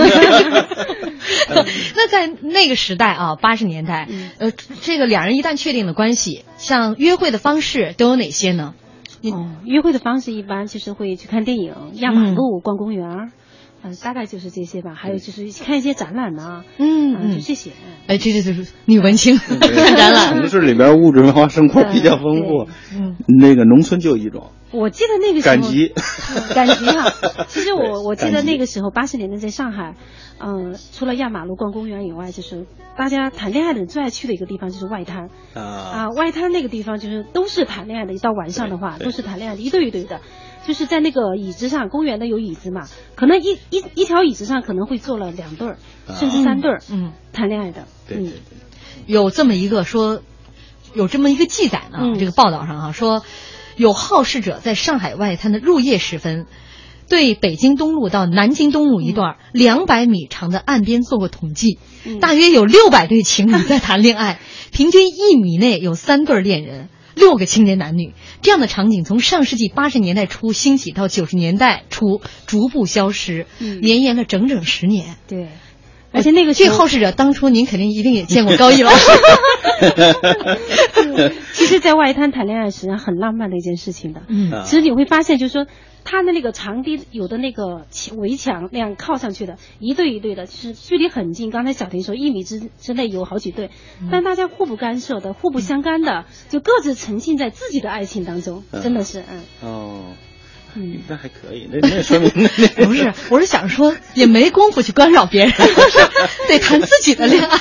[1.97, 4.09] 那在那个时代啊，八十年代，
[4.39, 4.51] 呃，
[4.81, 8.75] 这个两人一旦确定了关系，像约会的方式都有哪些呢？
[9.33, 13.33] 哦，约会的方式一般就是会去看电影、压马路、逛公园
[13.83, 14.95] 儿，嗯、大概就是这些吧。
[14.95, 17.71] 还有就是看一些展览呐、嗯啊就这些。
[18.07, 20.35] 哎，这这就是女文青 看展览。
[20.35, 27.11] 城市里边物质文化生活比较丰富，嗯，那个农村就一种我记得那个时候，赶集，嗯赶集哈。
[27.49, 29.95] 其实我我记得那个时候，八十年代在上海，
[30.39, 32.67] 嗯、除了压马路、逛公园以外，就是
[32.97, 35.31] 大家谈恋爱的人最爱去的一个地方就是外滩。
[35.55, 40.21] 啊，啊，外滩那个地方就是都是谈恋爱的，一到晚上的话都是谈恋爱的，一对一对的，
[40.67, 45.79] 就是在那个椅子上，公园的有椅子嘛，可能一一一条椅子上可能会坐了两对儿，
[46.15, 48.33] 甚至三对儿，嗯，谈恋爱的，对对对，
[49.07, 50.23] 有这么一个说，
[50.93, 53.23] 有这么一个记载呢，嗯这个报道上哈、说，
[53.77, 56.47] 有好事者在上海外滩的入夜时分，
[57.09, 64.41] 对北京东路到南京东路一段两百米长的岸边做过统计，嗯大约有六百对情侣在谈恋爱，
[64.73, 66.89] 平均一米内有三对恋人。
[67.17, 68.13] 六个青年男女，
[68.43, 75.17] 这样的场景从上世纪八十年代初兴起到九十年代初逐步消失，嗯绵延了整整十年。
[75.27, 75.49] 对，
[76.13, 79.11] 而且那个这好事者当初您肯定一定也见过高毅老师。
[81.53, 84.23] 其实，在外滩谈恋爱实际上很浪漫的一件事情的。
[84.29, 85.67] 嗯啊其实你会发现，就是说，
[86.09, 91.51] 它的那个长堤有的那个墙围墙那样靠上去的，一对一对的，就是距离很近。
[91.51, 94.09] 刚才小婷说一米之之内有好几对，嗯。
[94.13, 98.81] 但大家互不干涉的、互不相干的，就各自沉浸在自己的爱情当中，嗯。
[98.83, 99.43] 真的是，嗯。
[99.63, 100.01] 哦，
[100.77, 101.01] 嗯。
[101.09, 105.53] 那还可以，那那说明 那不是，我是想说，也没工夫去干扰别人，
[106.49, 107.59] 得谈自己的恋爱。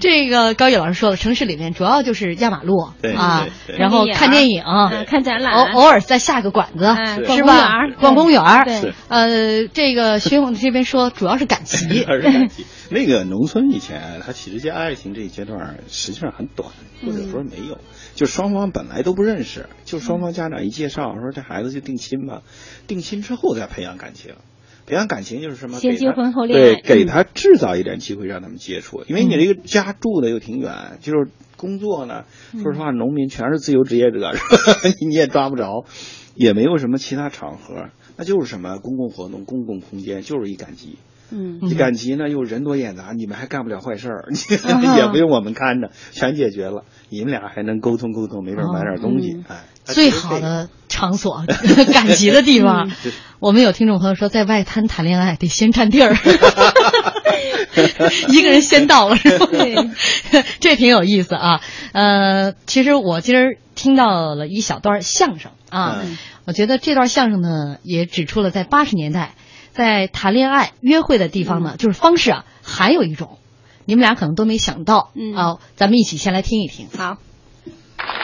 [0.00, 3.46] 这个高毅老师说了，城市里面主要就是压马路对啊
[3.78, 7.92] 然后看电影，啊看展览，偶偶尔再下个馆子，哎逛公园是吧儿？
[8.00, 12.04] 逛公园儿对呃，这个薛勇这边说，主要是赶集。
[12.06, 12.64] 而是感情。
[12.90, 16.68] 那个农村以前，他其实这爱情这一阶段实际上很短，
[17.04, 17.78] 或者说没有，
[18.14, 22.42] 就双方本来都不认识，就双方家长一介绍说这孩子就定亲吧，
[22.86, 24.32] 定亲之后再培养感情。
[24.86, 25.78] 培养感情就是什么？
[25.78, 32.24] 先结婚后恋爱对，给嗯他制造一点机会让他们接触，因为你这个家住的又挺远，就是工作呢，
[32.62, 34.32] 说实话，农民全是自由职业者？
[35.08, 35.84] 你也抓不着，
[36.34, 37.88] 也没有什么其他场合，
[38.18, 40.98] 那就是什么公共活动、公共空间，就是一赶集。
[41.30, 44.28] 嗯这赶集呢又人多眼杂，你们还干不了坏事儿，
[44.68, 46.84] 啊也不用我们看着，全解决了。
[47.08, 51.44] 你们俩还能沟通沟通，没准买点东西，嗯哎，最好的场所，
[51.92, 52.90] 赶集的地方。
[53.40, 56.16] 我们有听众朋友说，在外滩谈恋爱得先占地儿，
[58.28, 59.46] 一个人先到了是吧？
[59.50, 59.76] 对，
[60.60, 61.60] 这挺有意思啊。
[61.92, 66.16] 呃，其实我今儿听到了一小段相声啊，嗯
[66.46, 69.34] 我觉得这段相声呢也指出了在八十年代，
[69.72, 73.36] 在谈恋爱约会的地方呢，就是方式啊，还有一种，
[73.84, 75.10] 你们俩可能都没想到。
[75.14, 76.88] 嗯啊，咱们一起先来听一听。
[76.96, 77.18] 好，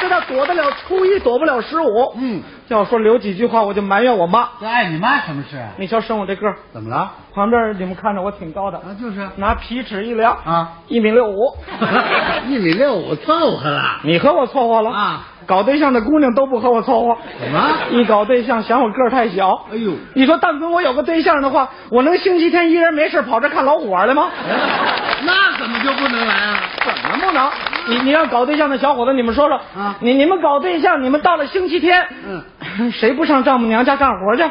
[0.00, 2.12] 这叫躲得了初一，躲不了十五。
[2.16, 4.48] 嗯，要说留几句话，我就埋怨我妈。
[4.60, 5.68] 这碍你妈什么事啊？
[5.78, 7.10] 你瞧生我这个，怎么了？
[7.34, 11.56] 旁边你们看着我挺高的，啊，就是拿皮尺一量啊，一米六五。
[12.48, 14.00] 一米六五凑合了。
[14.04, 15.26] 你和我凑合了啊？
[15.46, 17.16] 搞对象的姑娘都不和我凑合。
[17.40, 17.70] 怎么？
[17.90, 19.66] 一搞对象嫌我个儿太小。
[19.72, 24.30] 哎呦，你说但凡我有个对象的话，我能星期天一人没事跑这看老虎玩来吗？
[25.24, 26.60] 那怎么就不能来啊？
[26.84, 27.50] 怎么不能？
[27.90, 34.42] 你你让搞对象的小伙子，你们说说啊你你们搞对象，你们到了星期天，嗯，谁不上丈母娘家干活去？
[34.42, 34.48] 是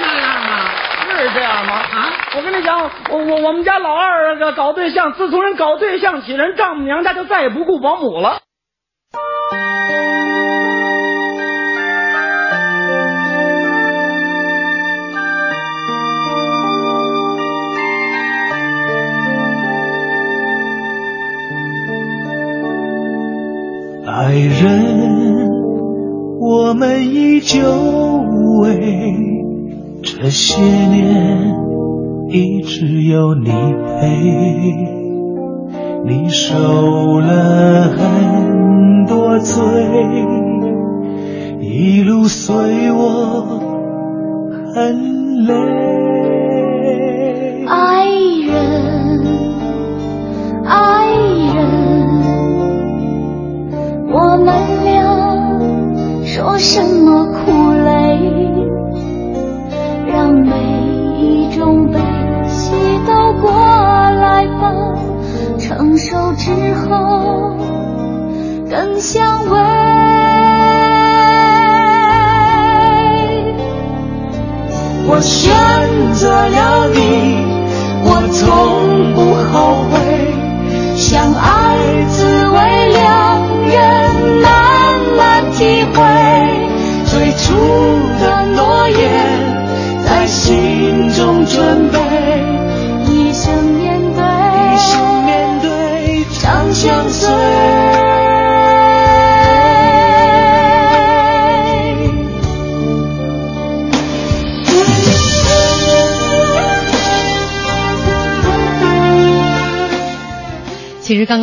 [0.00, 0.70] 这样啊？
[1.16, 1.74] 是这样吗？
[1.74, 2.10] 啊！
[2.36, 8.40] 我跟你讲，我我我们家老二个搞对象，自从人搞对象起，人丈母娘家就再也不雇保姆了。
[24.16, 25.50] 爱人，
[26.38, 27.58] 我们依旧
[28.60, 28.78] 为
[30.04, 31.52] 这些年
[32.28, 34.06] 一直有你陪，
[36.06, 39.64] 你受了很多罪，
[41.60, 42.54] 一路随
[42.92, 43.60] 我
[44.76, 45.54] 很累。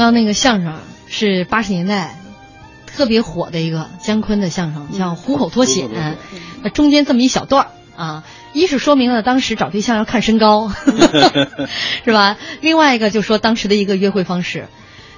[0.01, 2.17] 刚刚那个相声是八十年代
[2.87, 5.89] 特别火的一个姜昆的相声，叫《虎口脱险》，
[6.63, 10.71] 那中间这么一小段儿啊，一是说明了当时找对象要看身高，
[12.03, 12.35] 是吧？
[12.61, 14.69] 另外一个就说当时的一个约会方式。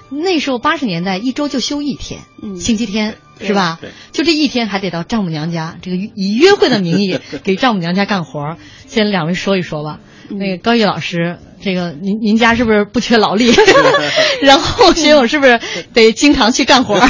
[0.09, 2.19] 那时候八十年代一周就休一天，
[2.59, 3.79] 星期天是吧？
[4.11, 8.57] 就这一天还得到丈母娘家，这个以约会的名义 给丈母娘家干活儿。
[8.85, 10.01] 先两位说一说吧。
[10.29, 13.51] 那个高毅老师，这个您您家是不是不缺劳力？
[14.41, 15.59] 然后学友是不是
[15.93, 17.09] 得经常去干活儿？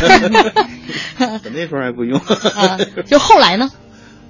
[1.54, 2.20] 那时候还不用。
[2.20, 3.72] 啊，就后来呢？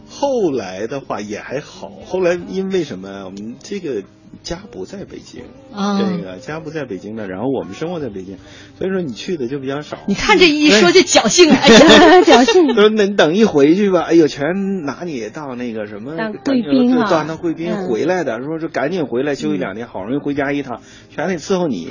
[0.09, 1.89] 后来的话也还好。
[2.05, 3.25] 后来因为什么呀？
[3.25, 4.03] 我们这个。
[4.41, 8.38] 家不在北京，这个家不在北京的，然后我们生活在北京，
[8.77, 9.97] 所以说你去的就比较少。
[10.07, 11.79] 你看这一说就侥幸，哎呀，
[12.25, 12.73] 侥幸。
[12.75, 21.84] 说那你等一回去吧，哎呦，全拿你当那个什么当贵宾啊，当当贵宾回来的，说说赶紧回来休息两天，好容易回家一趟，全得伺候你。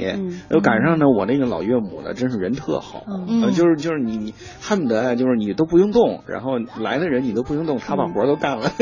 [0.50, 3.04] 又赶上呢，我那个老岳母呢，真是人特好，
[3.54, 8.72] 就是就是你你恨不得就是你都不用动，然后来的人你都不用动，他把活都干了。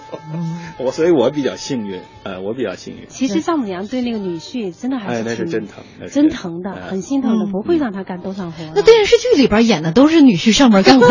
[0.78, 3.06] 我所以，我比较幸运，呃，我比较幸运。
[3.08, 8.64] 其实丈母娘对那个女婿真的还是那是真疼，真疼的，很心疼的，不会让他干多少活。
[8.74, 11.06] 那电视剧里边演的都是女婿上门干活，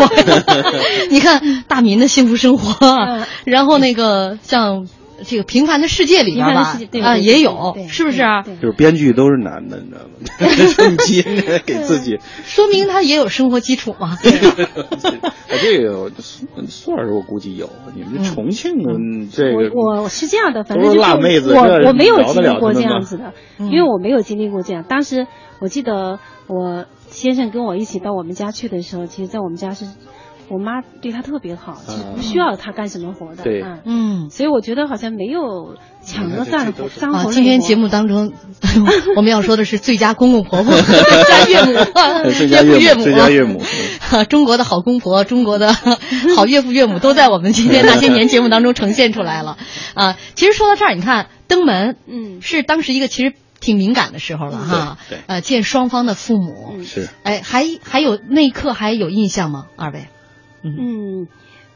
[1.10, 4.86] 你看大民的幸福生活，然后那个像
[5.24, 8.42] 这个平凡的世界里边吧，啊也有，是不是啊？
[8.42, 10.10] 就是编剧都是男的，你知道吗？
[10.74, 11.22] 趁机
[11.66, 14.16] 给自己，说明他也有生活基础嘛。
[15.62, 16.10] 这个
[16.68, 20.98] 算是我估计有，你们重庆这个我我是这样的，反正就是
[21.52, 24.84] 我我没有经历过这样子的，因为我没有经历过这样。
[24.88, 25.26] 当时
[25.60, 29.86] 我记得我先生跟我一起到我们家去的时候，其实在我们家是。
[30.50, 33.44] 我妈对他特别好，就不需要他干什么活的。
[33.44, 38.32] 对，嗯，所以我觉得好像没有抢着干活脏活今天节目当中，
[39.16, 41.72] 我们要说的是最佳公公婆婆、 最佳岳母、
[42.50, 43.62] 岳父岳母、最佳岳母。
[44.28, 45.72] 中国的好公婆、中国的
[46.36, 49.56] 好岳父岳母都在我们今天那些年节目当中呈现出来了。
[49.94, 54.98] 啊，其实说到这儿，你看登门，嗯，是当时一个其实挺敏感的时候了哈。
[55.08, 57.08] 对，呃，见双方的父母是。
[57.22, 59.66] 哎，还还有那一刻还有印象吗？
[59.76, 60.08] 二位？
[60.62, 61.28] 嗯，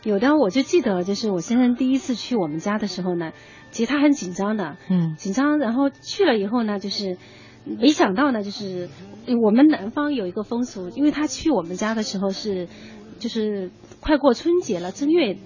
[0.03, 3.32] 有的我就记得，就是我先生第一次去我们家的时候呢，
[3.70, 5.59] 其实他很紧张的，嗯，紧张。
[5.59, 7.16] 然后去了以后呢，就是
[7.64, 8.91] 没想到呢，就是
[9.43, 12.68] 我们南方有一个风俗，因为他去我们家的时候是，
[13.18, 13.70] 就是
[14.01, 15.39] 快过春节了，正月，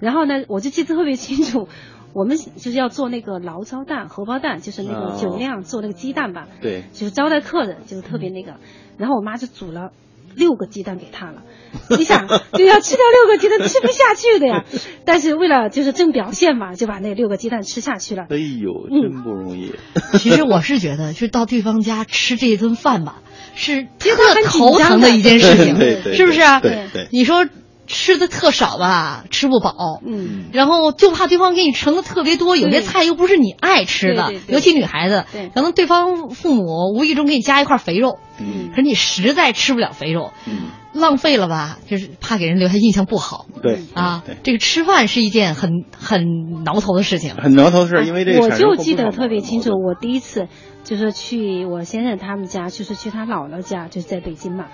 [0.00, 1.68] 然后呢，我就记得特别清楚，
[2.12, 8.56] 我们就是要做那个醪糟蛋、荷包蛋，就是那个酒酿做那个鸡蛋吧，对，就是招待客人，就是特别那个，
[8.98, 9.92] 然后我妈就煮了。
[10.34, 11.42] 六个鸡蛋给他了，
[11.90, 14.64] 你想， 就要吃掉六个鸡蛋，吃不下去的呀。
[15.04, 18.24] 但是为了就是正表现嘛，就把那六个鸡蛋吃下去了。
[18.30, 19.74] 哎呦，真不容易。
[20.18, 23.22] 其实我是觉得，就到对方家吃这一顿饭吧，
[23.54, 24.10] 是特
[24.44, 25.76] 头疼的一件事情，
[26.14, 26.60] 是不是啊？
[26.60, 27.08] 对对。
[27.10, 27.46] 你说。
[27.92, 30.00] 吃的特少吧，吃不饱。
[30.06, 35.24] 嗯，然后就怕对方给你盛的特别多，有些菜又不是你爱吃的，尤其女孩子，
[35.54, 43.46] 可能对方父母无意中给你加一块肥肉，嗯，可是你实在吃不了肥肉，嗯，浪费了吧，就是怕给人留下印象不好。
[43.60, 48.40] 对啊，这个吃饭是一件很很挠头的事情，很挠头是因为这个。
[48.40, 50.46] 我就记得特别清楚，我第一次
[50.84, 54.66] 就是去我先生他们家，就是去他姥姥家，就是在北京嘛。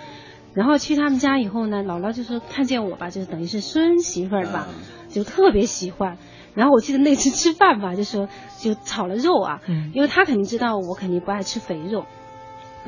[0.56, 4.66] 然后去他们家以后呢，姥姥就说看见我吧，就是等于是孙媳妇儿吧，
[5.10, 6.16] 就特别喜欢。
[6.54, 9.60] 然后我记得那次吃饭吧，就说就炒了肉啊，
[9.92, 12.06] 因为他肯定知道我肯定不爱吃肥肉，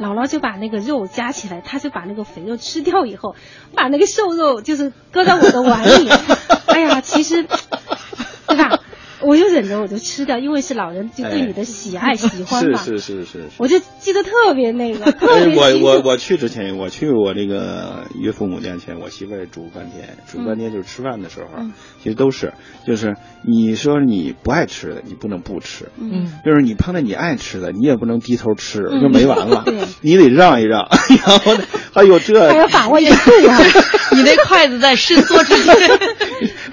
[0.01, 3.37] 姥姥就把那个肉夹起来，他就把那个肥肉吃掉以后，
[3.75, 6.09] 把那个瘦肉就是搁到我的碗里。
[6.69, 8.78] 哎呀，其实，对吧？
[9.21, 12.79] 我就忍着，我就吃掉，因为是老人就对你的喜爱喜欢嘛。
[12.79, 13.45] 是是是是。
[13.59, 15.57] 我就记得特别那个，特别。
[15.57, 21.65] 我我我去之前，我去我那个岳父母家前，我媳妇儿煮半天，煮半天就是吃饭的时候，
[22.03, 22.53] 其实都是，
[22.87, 23.17] 就是
[23.47, 25.89] 你说你不爱吃的，你不能不吃。
[26.01, 26.33] 嗯。
[26.45, 29.65] 就是你碰到你爱吃的，你也不能低头吃，就没完了。
[30.01, 30.89] 你得让一让，
[31.27, 31.57] 然后
[31.93, 32.49] 还有这。
[32.49, 33.13] 还要把握一度
[33.49, 33.59] 啊！
[34.13, 35.75] 你那筷子在伸缩之间。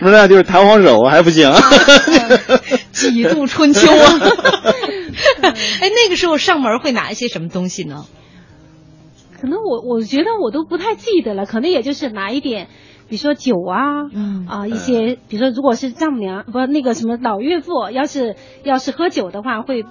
[0.06, 1.51] 不是，就是弹簧手还不行。
[2.91, 4.20] 几度春秋啊！
[5.82, 8.06] 哎，那个时候上门会拿一些什么东西呢？
[9.41, 12.68] 可能我我觉得我都不太记得了，可能也就是拿一点，
[13.10, 19.86] 比如说酒啊，嗯啊一些，比如说如果是丈母娘不那个什么老岳父，要是要是喝酒的话，会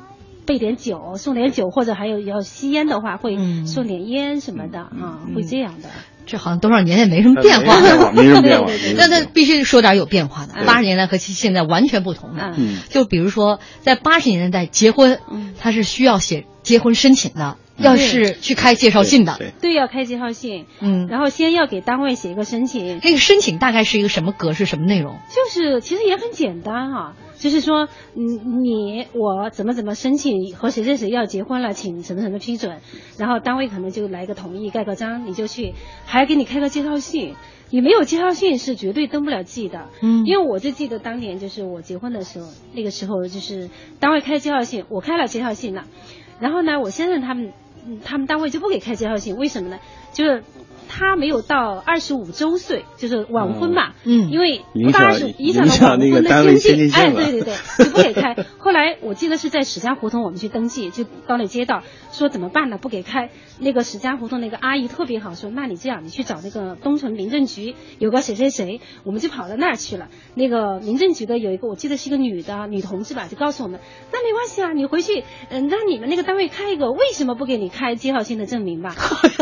[0.47, 3.37] 备点酒，送点酒，或者还有要吸烟的话，会
[3.67, 5.89] 送点烟什么的啊，会这样的。
[6.27, 7.81] 这好像多少年也没什么变化，
[8.13, 8.71] 没什么变化。
[8.97, 10.55] 那那必须说点有变化的。
[10.65, 12.55] 八十年代和现在完全不同的。
[12.57, 15.19] 嗯，就比如说在八十年代结婚，
[15.59, 17.57] 他是需要写结婚申请的。
[17.77, 23.01] 要是去开介绍信的，对，要开介绍信，嗯，然后先要给单位写一个申请。
[23.01, 25.17] 这个申请大概是一个什么格式、什么内容？
[25.29, 32.81] 就是其实也很简单哈、就是说，嗯，你我怎么怎么申请和谁谁谁要结婚了，请什么什么批准，
[33.19, 35.75] 然后单位可能就来个同意，盖个章，你就去，
[36.07, 37.35] 还要给你开个介绍信。
[37.71, 40.25] 你没有介绍信是绝对登不了记的，嗯。
[40.27, 43.69] 因为我就记得当年就是我结婚的时候，那个时候就是
[43.99, 45.85] 单位开介绍信，我开了介绍信了，
[46.39, 47.53] 然后呢，我先生他们，嗯
[48.05, 49.79] 他们单位就不给开介绍信，为什么呢？
[50.13, 50.43] 就是
[50.97, 58.37] 他没有到二十五周岁，就是晚婚嘛，嗯因为不到二十影响了晚那个单位婚的经济，哎，对对对， 就不给开。
[58.59, 61.83] 后来我记得是在史家胡同，我们去登记，就到那街道，
[62.13, 62.79] 说怎么办呢？
[62.81, 63.31] 不给开。
[63.59, 70.09] 那个史家胡同那个阿姨特别好，说那你这样，你去找那个东城民政局有个谁谁谁，我们就跑到那儿去了。
[70.35, 73.81] 那个民政局的有一个，我记得是一个女的女同志吧，就告诉我们，
[74.13, 78.95] 那没关系啊，你回去，嗯，让你们那个单位开一个，为什么不给你开介绍信的证明吧？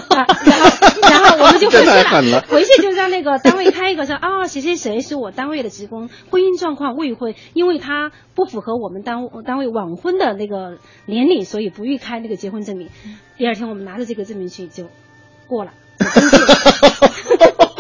[0.08, 0.70] 啊，然后
[1.10, 1.86] 然后我们就回去
[2.30, 12.90] 了回去就让那个单位开一个说啊，谁谁谁是我单位的职工，婚姻状况未婚，因为他不符合我们单单位晚婚的那个年龄，所以不予开那个结婚证明。
[13.36, 14.88] 第二天我们拿着这个证明去就
[15.48, 15.72] 过了。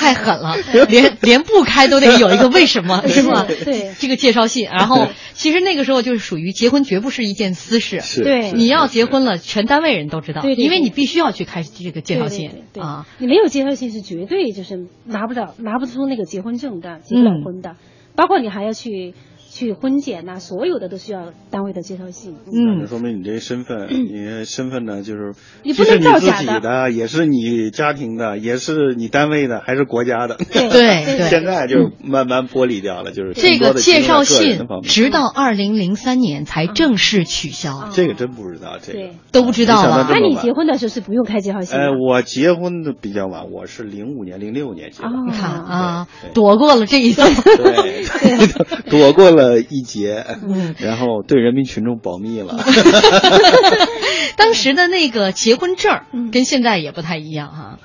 [0.00, 0.56] 太狠了，
[0.88, 3.46] 连连不开都得有一个为什么， 是吧？
[3.46, 8.22] 对，这个介绍信，然后其实那个时候就是属于结婚绝不是一件私事，是。
[8.22, 13.06] 对你要结婚了，全单位人都知道，因为你必须要去开这个介绍信啊。
[13.18, 17.76] 你没有介绍信是绝对就是拿不了拿不出那个结婚证的，结不了婚的，
[18.16, 19.12] 包括你还要去
[19.52, 22.36] 去婚检呐、所有的都需要单位的介绍信。
[22.46, 22.78] 嗯。
[22.78, 25.32] 那说明你这身份， 你身份呢，就是
[25.64, 30.36] 你不能既是你自造假的己的，也是你家庭的，也是你单位的，还是国家的。
[30.36, 31.28] 对 对对。
[31.28, 38.98] 现在就慢慢剥离掉了，就是这个介绍信直到二零零三年才正式取消，这个真不知道，这个。
[38.98, 39.10] 对。
[39.32, 39.82] 都不知道啊。
[39.82, 40.22] 没想到这么晚。
[40.22, 41.86] 那你结婚的时候是不用开介绍信哎。
[41.86, 47.24] 呃，我结婚的比较晚，我是零五年、零六年结的，哦你看啊，躲过了这一遭。
[47.56, 48.04] 对，
[48.90, 50.74] 躲过了一节，嗯。
[50.78, 52.58] 然后对人民群众保密了。
[54.36, 57.78] 当时的那个结婚证儿跟现在也不太一样哈。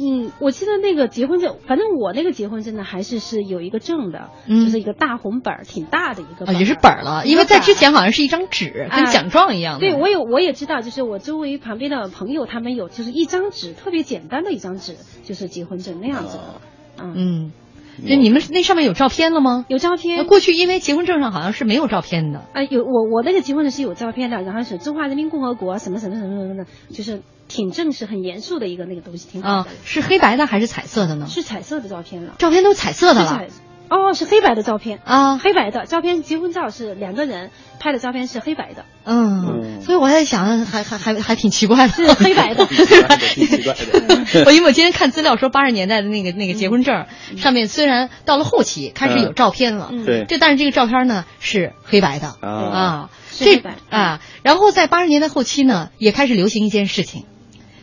[0.00, 4.64] 嗯，我记得那个结婚证，反正我那个结婚证呢，还是是有一个证的，嗯。
[4.64, 9.80] 就是一个大红本儿，挺大的一个也是本儿了，因为在之前好像是一张纸，跟哎奖状一样的。
[9.80, 16.60] 对，我有我也知道，就是我周围旁边的朋友，他们有就是一张纸，特别简单的一张纸，就是结婚证那样子的。
[16.98, 17.52] 嗯，嗯，
[18.00, 19.66] 就你们那上面有照片了吗？
[19.68, 20.26] 有照片。
[20.26, 22.40] 过去因为结婚证上好像是没有照片的。
[22.52, 31.26] 啊，有我我那个结婚证是有照片的，然后是中华人民共和国什么什么什么什么的，就是挺正式、很严肃的一个那个东西，挺好啊的。，是黑白的还是彩色的呢？
[31.28, 32.34] 是彩色的照片了。
[32.38, 33.48] 照片都彩色的了是彩。
[33.92, 42.64] 哦，是黑白的照片啊，黑白的照片，结婚照是两个人拍的照片是黑白的，嗯，所以我在想，还还还还挺奇怪的，是黑白的。
[43.34, 44.44] 挺奇怪的。
[44.46, 47.04] 我因为我今天看资料说，八十年代的那个那个结婚证
[47.36, 57.26] 上面虽然到了后期开始有照片了，嗯对这但是这个照片呢是黑白的啊啊，这是黑白啊，然后在八十年代后期呢，也开始流行一件事情，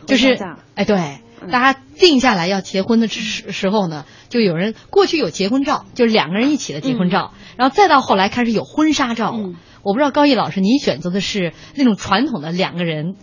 [0.06, 0.36] 就是
[0.74, 1.20] 哎对，
[1.50, 9.50] 大家定下来要结婚的时时候呢，就有人过去有结婚照，就是两个人一起的结婚照，然后再到后来开始有婚纱照了。
[9.82, 13.16] 我不知道高毅老师，您选择的是那种传统的两个人。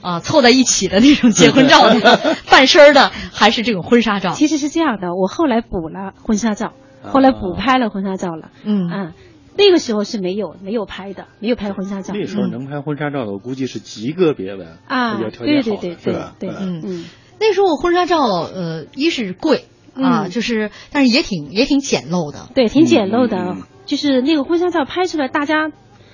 [0.00, 4.32] 啊，凑在一起的那种结婚照的 半身儿的，还是这种婚纱照？
[4.32, 6.72] 其实是这样的，我后来补了婚纱照，
[7.04, 8.50] 后来补拍了婚纱照了。
[8.64, 9.12] 嗯啊，
[9.56, 12.14] 那个时候是没有没有拍的，没有拍婚纱照。
[12.16, 15.94] 那时候能拍婚纱照的，我估计是极个别的啊比较条件好，对对？
[15.94, 17.04] 对对嗯嗯，
[17.42, 19.64] 那时候婚纱照，呃，一是贵
[19.94, 22.48] 啊，嗯就是，但是也挺也挺简陋的。
[22.54, 25.70] 对，挺简陋的，嗯就是那个婚纱照拍出来，大家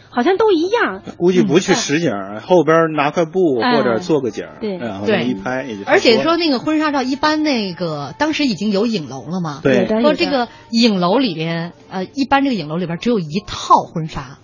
[0.09, 1.03] 好像都一样。
[1.19, 2.11] 估计不去实景，
[2.41, 5.85] 后边拿块布哎或者做个景，对然后对一拍也就。
[5.85, 14.39] 而且说那个婚纱照，一般那个当时已经有影楼了嘛，对说这个影楼里边，呃，一般这个影楼里边只有一套婚纱，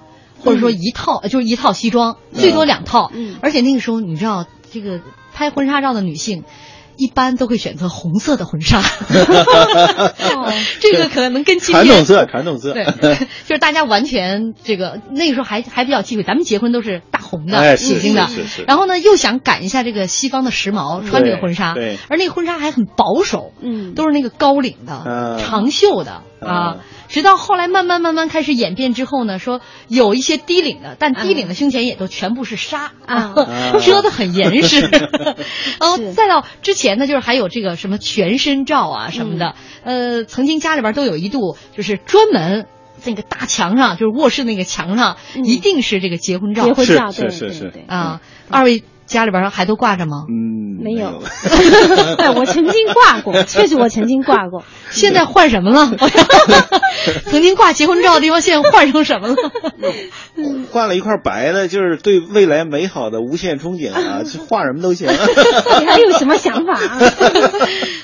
[0.45, 3.11] 或者说一套，呃就是一套西装，最多两套。
[3.15, 5.01] 嗯而且那个时候你知道，这个
[5.33, 6.45] 拍婚纱照的女性。
[6.97, 8.83] 一般都会选择红色的婚纱，
[10.81, 13.15] 这个可能跟今天传统色，传统色，对，
[13.47, 18.29] 就是大家完全这个那个时候还还比较忌讳，咱们结婚都是大红的、哎是紫金的。
[18.67, 21.99] 然后呢又想赶一下这个西方的时髦，穿这个婚纱，对对。
[22.09, 26.77] 而那个婚纱还很保守，嗯，都是那个高领的、嗯长袖的啊。
[27.09, 33.35] 直到后来慢慢慢慢开始演变之后呢，说有一些低领的，但低领的胸前也都全部是纱啊，
[33.85, 34.81] 遮得很严实。
[35.81, 42.67] 然后再到之前呢，就是还有这个什么全身照啊什么的，呃，曾经家里边都有一度就是专门。
[43.07, 46.65] 那个大墙上，就是卧室那个墙上，一定是这个结婚照。
[46.65, 50.25] 结婚照，是对是是对对啊，二位家里边还都挂着吗？
[50.29, 51.23] 嗯，没有。
[52.19, 54.65] 哎，我曾经挂过，确实我曾经挂过。
[54.91, 55.93] 现在换什么了？
[57.27, 59.37] 曾经挂结婚照的地方，现在换成什么了？
[60.71, 64.23] 挂了一块白的，就是对未来美好的无限憧憬啊！
[64.49, 65.09] 画什么都行。
[65.09, 66.79] 你还有什么想法？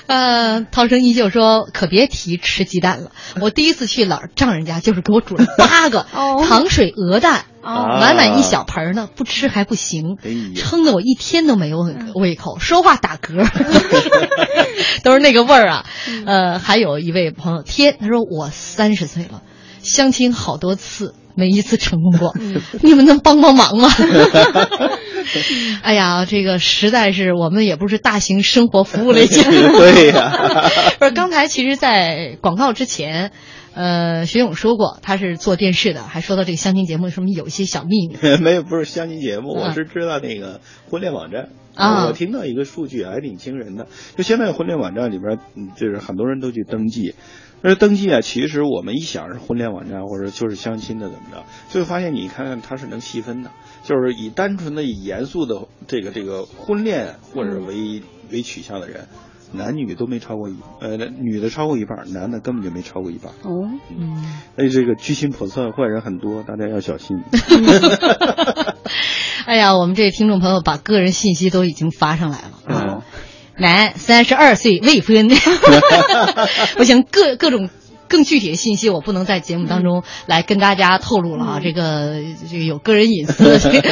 [0.07, 3.11] 呃，涛声依旧说，可别提吃鸡蛋了。
[3.41, 6.07] 我第一次去老丈人家，就是给我煮了八个
[6.47, 7.45] 糖水鹅蛋。
[7.63, 10.17] 哦，满满一小盆呢，不吃还不行，
[10.57, 11.81] 撑得我一天都没有
[12.15, 13.45] 胃口，说话打嗝，
[15.05, 15.85] 都是那个味儿啊。
[16.27, 19.43] 呃，还有一位朋友天，他说我三十岁了，
[19.83, 22.35] 相亲好多次，没一次成功过，
[22.83, 23.89] 你们能帮帮忙吗？
[25.83, 30.33] 哎呀，这个实在是我们也不是大型生活服务类节目， 对呀。
[30.99, 33.33] 不是，刚才其实，在广告之前。
[33.73, 38.17] 呃，学勇说过他是做电视的，还说到这个相亲节目什么有一些小秘密。
[38.43, 40.61] 没有，不是相亲节目，我是知道那个
[40.91, 42.07] 婚恋网站啊。
[42.07, 45.39] 我听到一个数据还挺惊人的，就现在婚恋网站里边，
[45.77, 47.15] 就是很多人都去登记。
[47.63, 53.51] 而登记啊，其实我们一想是婚恋网站或者就是相亲的怎么着，就会发现你看看它是能细分的，
[53.83, 59.09] 就是以单纯的以严肃的这个这个婚恋或者为为取向的人。
[59.53, 63.33] 男女都没超过一，呃，女的超过一半，男的根本就没超过一半。
[63.43, 64.17] 哦，嗯，
[64.55, 67.17] 所 以这个居心叵测坏人很多，大家要小心。
[69.47, 72.80] 哎呀，我们这听众朋友把个人信息都已经发上来了嗯啊，
[73.61, 75.29] 男，三十二岁，未婚。
[76.77, 77.69] 不行，各各种。
[78.11, 82.17] 更具体的信息我不能在节目当中来跟大家透露了啊，这个
[82.51, 83.89] 这个有个人隐私，这 个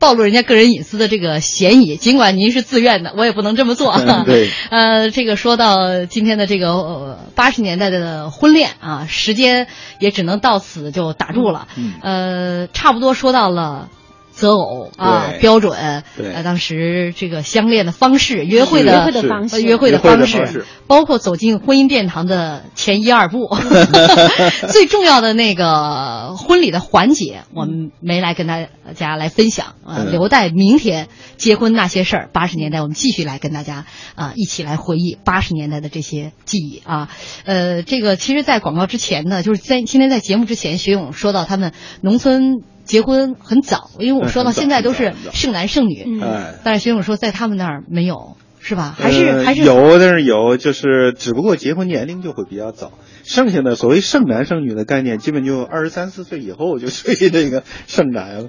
[0.00, 1.96] 暴露人家个人隐私的这个嫌疑。
[1.96, 3.96] 尽管您是自愿的，我也不能这么做。
[4.26, 9.68] 对，呃，这个说到今天的这个八十年代的婚恋啊，时间
[10.00, 11.68] 也只能到此就打住了。
[12.02, 13.88] 呃，差不多说到了。
[14.34, 16.02] 择偶啊，标准。
[16.16, 23.48] 对，当时这个相恋的方式、约会的约会的方式、约会的方式，包括走进婚姻殿堂的前一二步，
[24.68, 32.30] 最重要的那个婚礼的环节，我们没来跟大家来分享啊，留待明天结婚那些事儿。
[32.32, 37.08] 八十年代，我们继续来跟大家啊一起来回忆八十年代的这些记忆啊。
[37.44, 42.62] 呃，这个其实，在广告之前呢，就是在今天在节目之前，学勇说到他们农村。
[42.84, 46.20] 结婚很早，因为我说到现在都是剩男剩女，
[46.62, 48.94] 但是徐勇说在他们那儿没有，是吧？
[48.96, 52.92] 还是还是有，但是有，就是只不过结婚年龄就会比较早。
[53.24, 58.48] 剩下的所谓剩男剩女的概念，基本就二十三四岁以后就属于这个剩男了。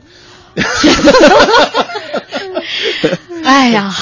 [3.43, 3.93] 哎呀，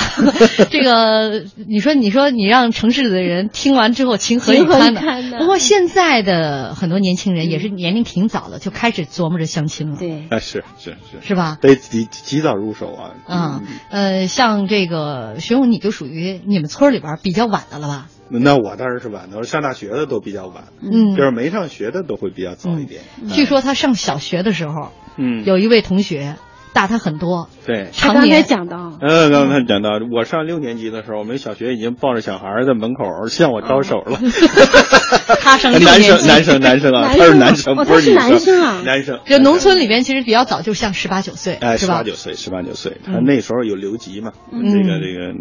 [0.70, 4.93] 这个你说你说你让城市里的人听完之后情何以堪
[5.30, 5.38] 呢？
[5.38, 9.97] 不过现在的很多年轻人也是年龄挺早的，就开始琢磨着相亲了。
[9.97, 11.58] 对，啊是是是，是吧？
[11.60, 13.12] 得及及早入手啊。
[13.28, 18.08] 嗯呃，像这个徐勇，你就属于你们村里边比较晚的了吧？
[18.30, 23.02] 那我当然是晚的，我上大学的都比较晚，嗯，就是没上学的都会比较早一点。
[23.30, 26.36] 据说他上小学的时候，嗯，有一位同学。
[26.76, 34.18] 大他很多，对，他刚才讲到，嗯，刚才讲到，我上六年级的时候，我们小学已经抱着小孩在门口向我招手了。
[35.40, 39.20] 他上男生，男生，男生啊，他是男生，不是男生啊，男生。
[39.24, 45.36] 就农村里边其实比较早，就像十八九岁，哎，十八九岁，十八九岁，他那时候有留级嘛，这个这个，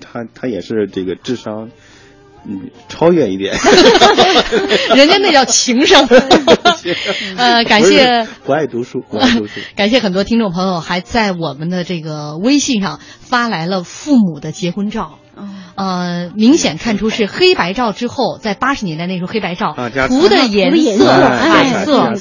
[0.00, 1.68] 他他也是这个智商。
[2.46, 3.54] 嗯，超越一点，
[4.94, 6.06] 人家那叫情商。
[7.36, 9.60] 呃，感谢不爱读书， 不爱读书。
[9.74, 15.18] 感谢很多听众朋友还在我们的这个微信上发来了父母的结婚照。
[15.74, 19.74] 呃，明显看出是黑白照之后，在八十年代那时候黑白照
[20.08, 22.12] 涂的颜色彩色，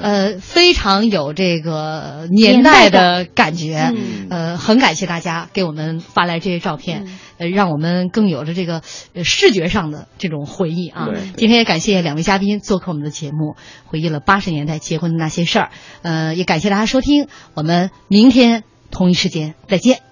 [0.00, 3.92] 呃，非常有这个年代的感觉。
[4.28, 7.06] 呃，很感谢大家给我们发来这些照片，
[7.38, 8.82] 呃，让我们更有了这个
[9.24, 11.08] 视觉上的这种回忆啊。
[11.36, 13.56] 今天也感谢两位嘉宾做客我们的节目，
[13.86, 15.70] 回忆了八十年代结婚的那些事儿。
[16.02, 20.07] 呃，也感谢大家收听，我们明天同一时间再见。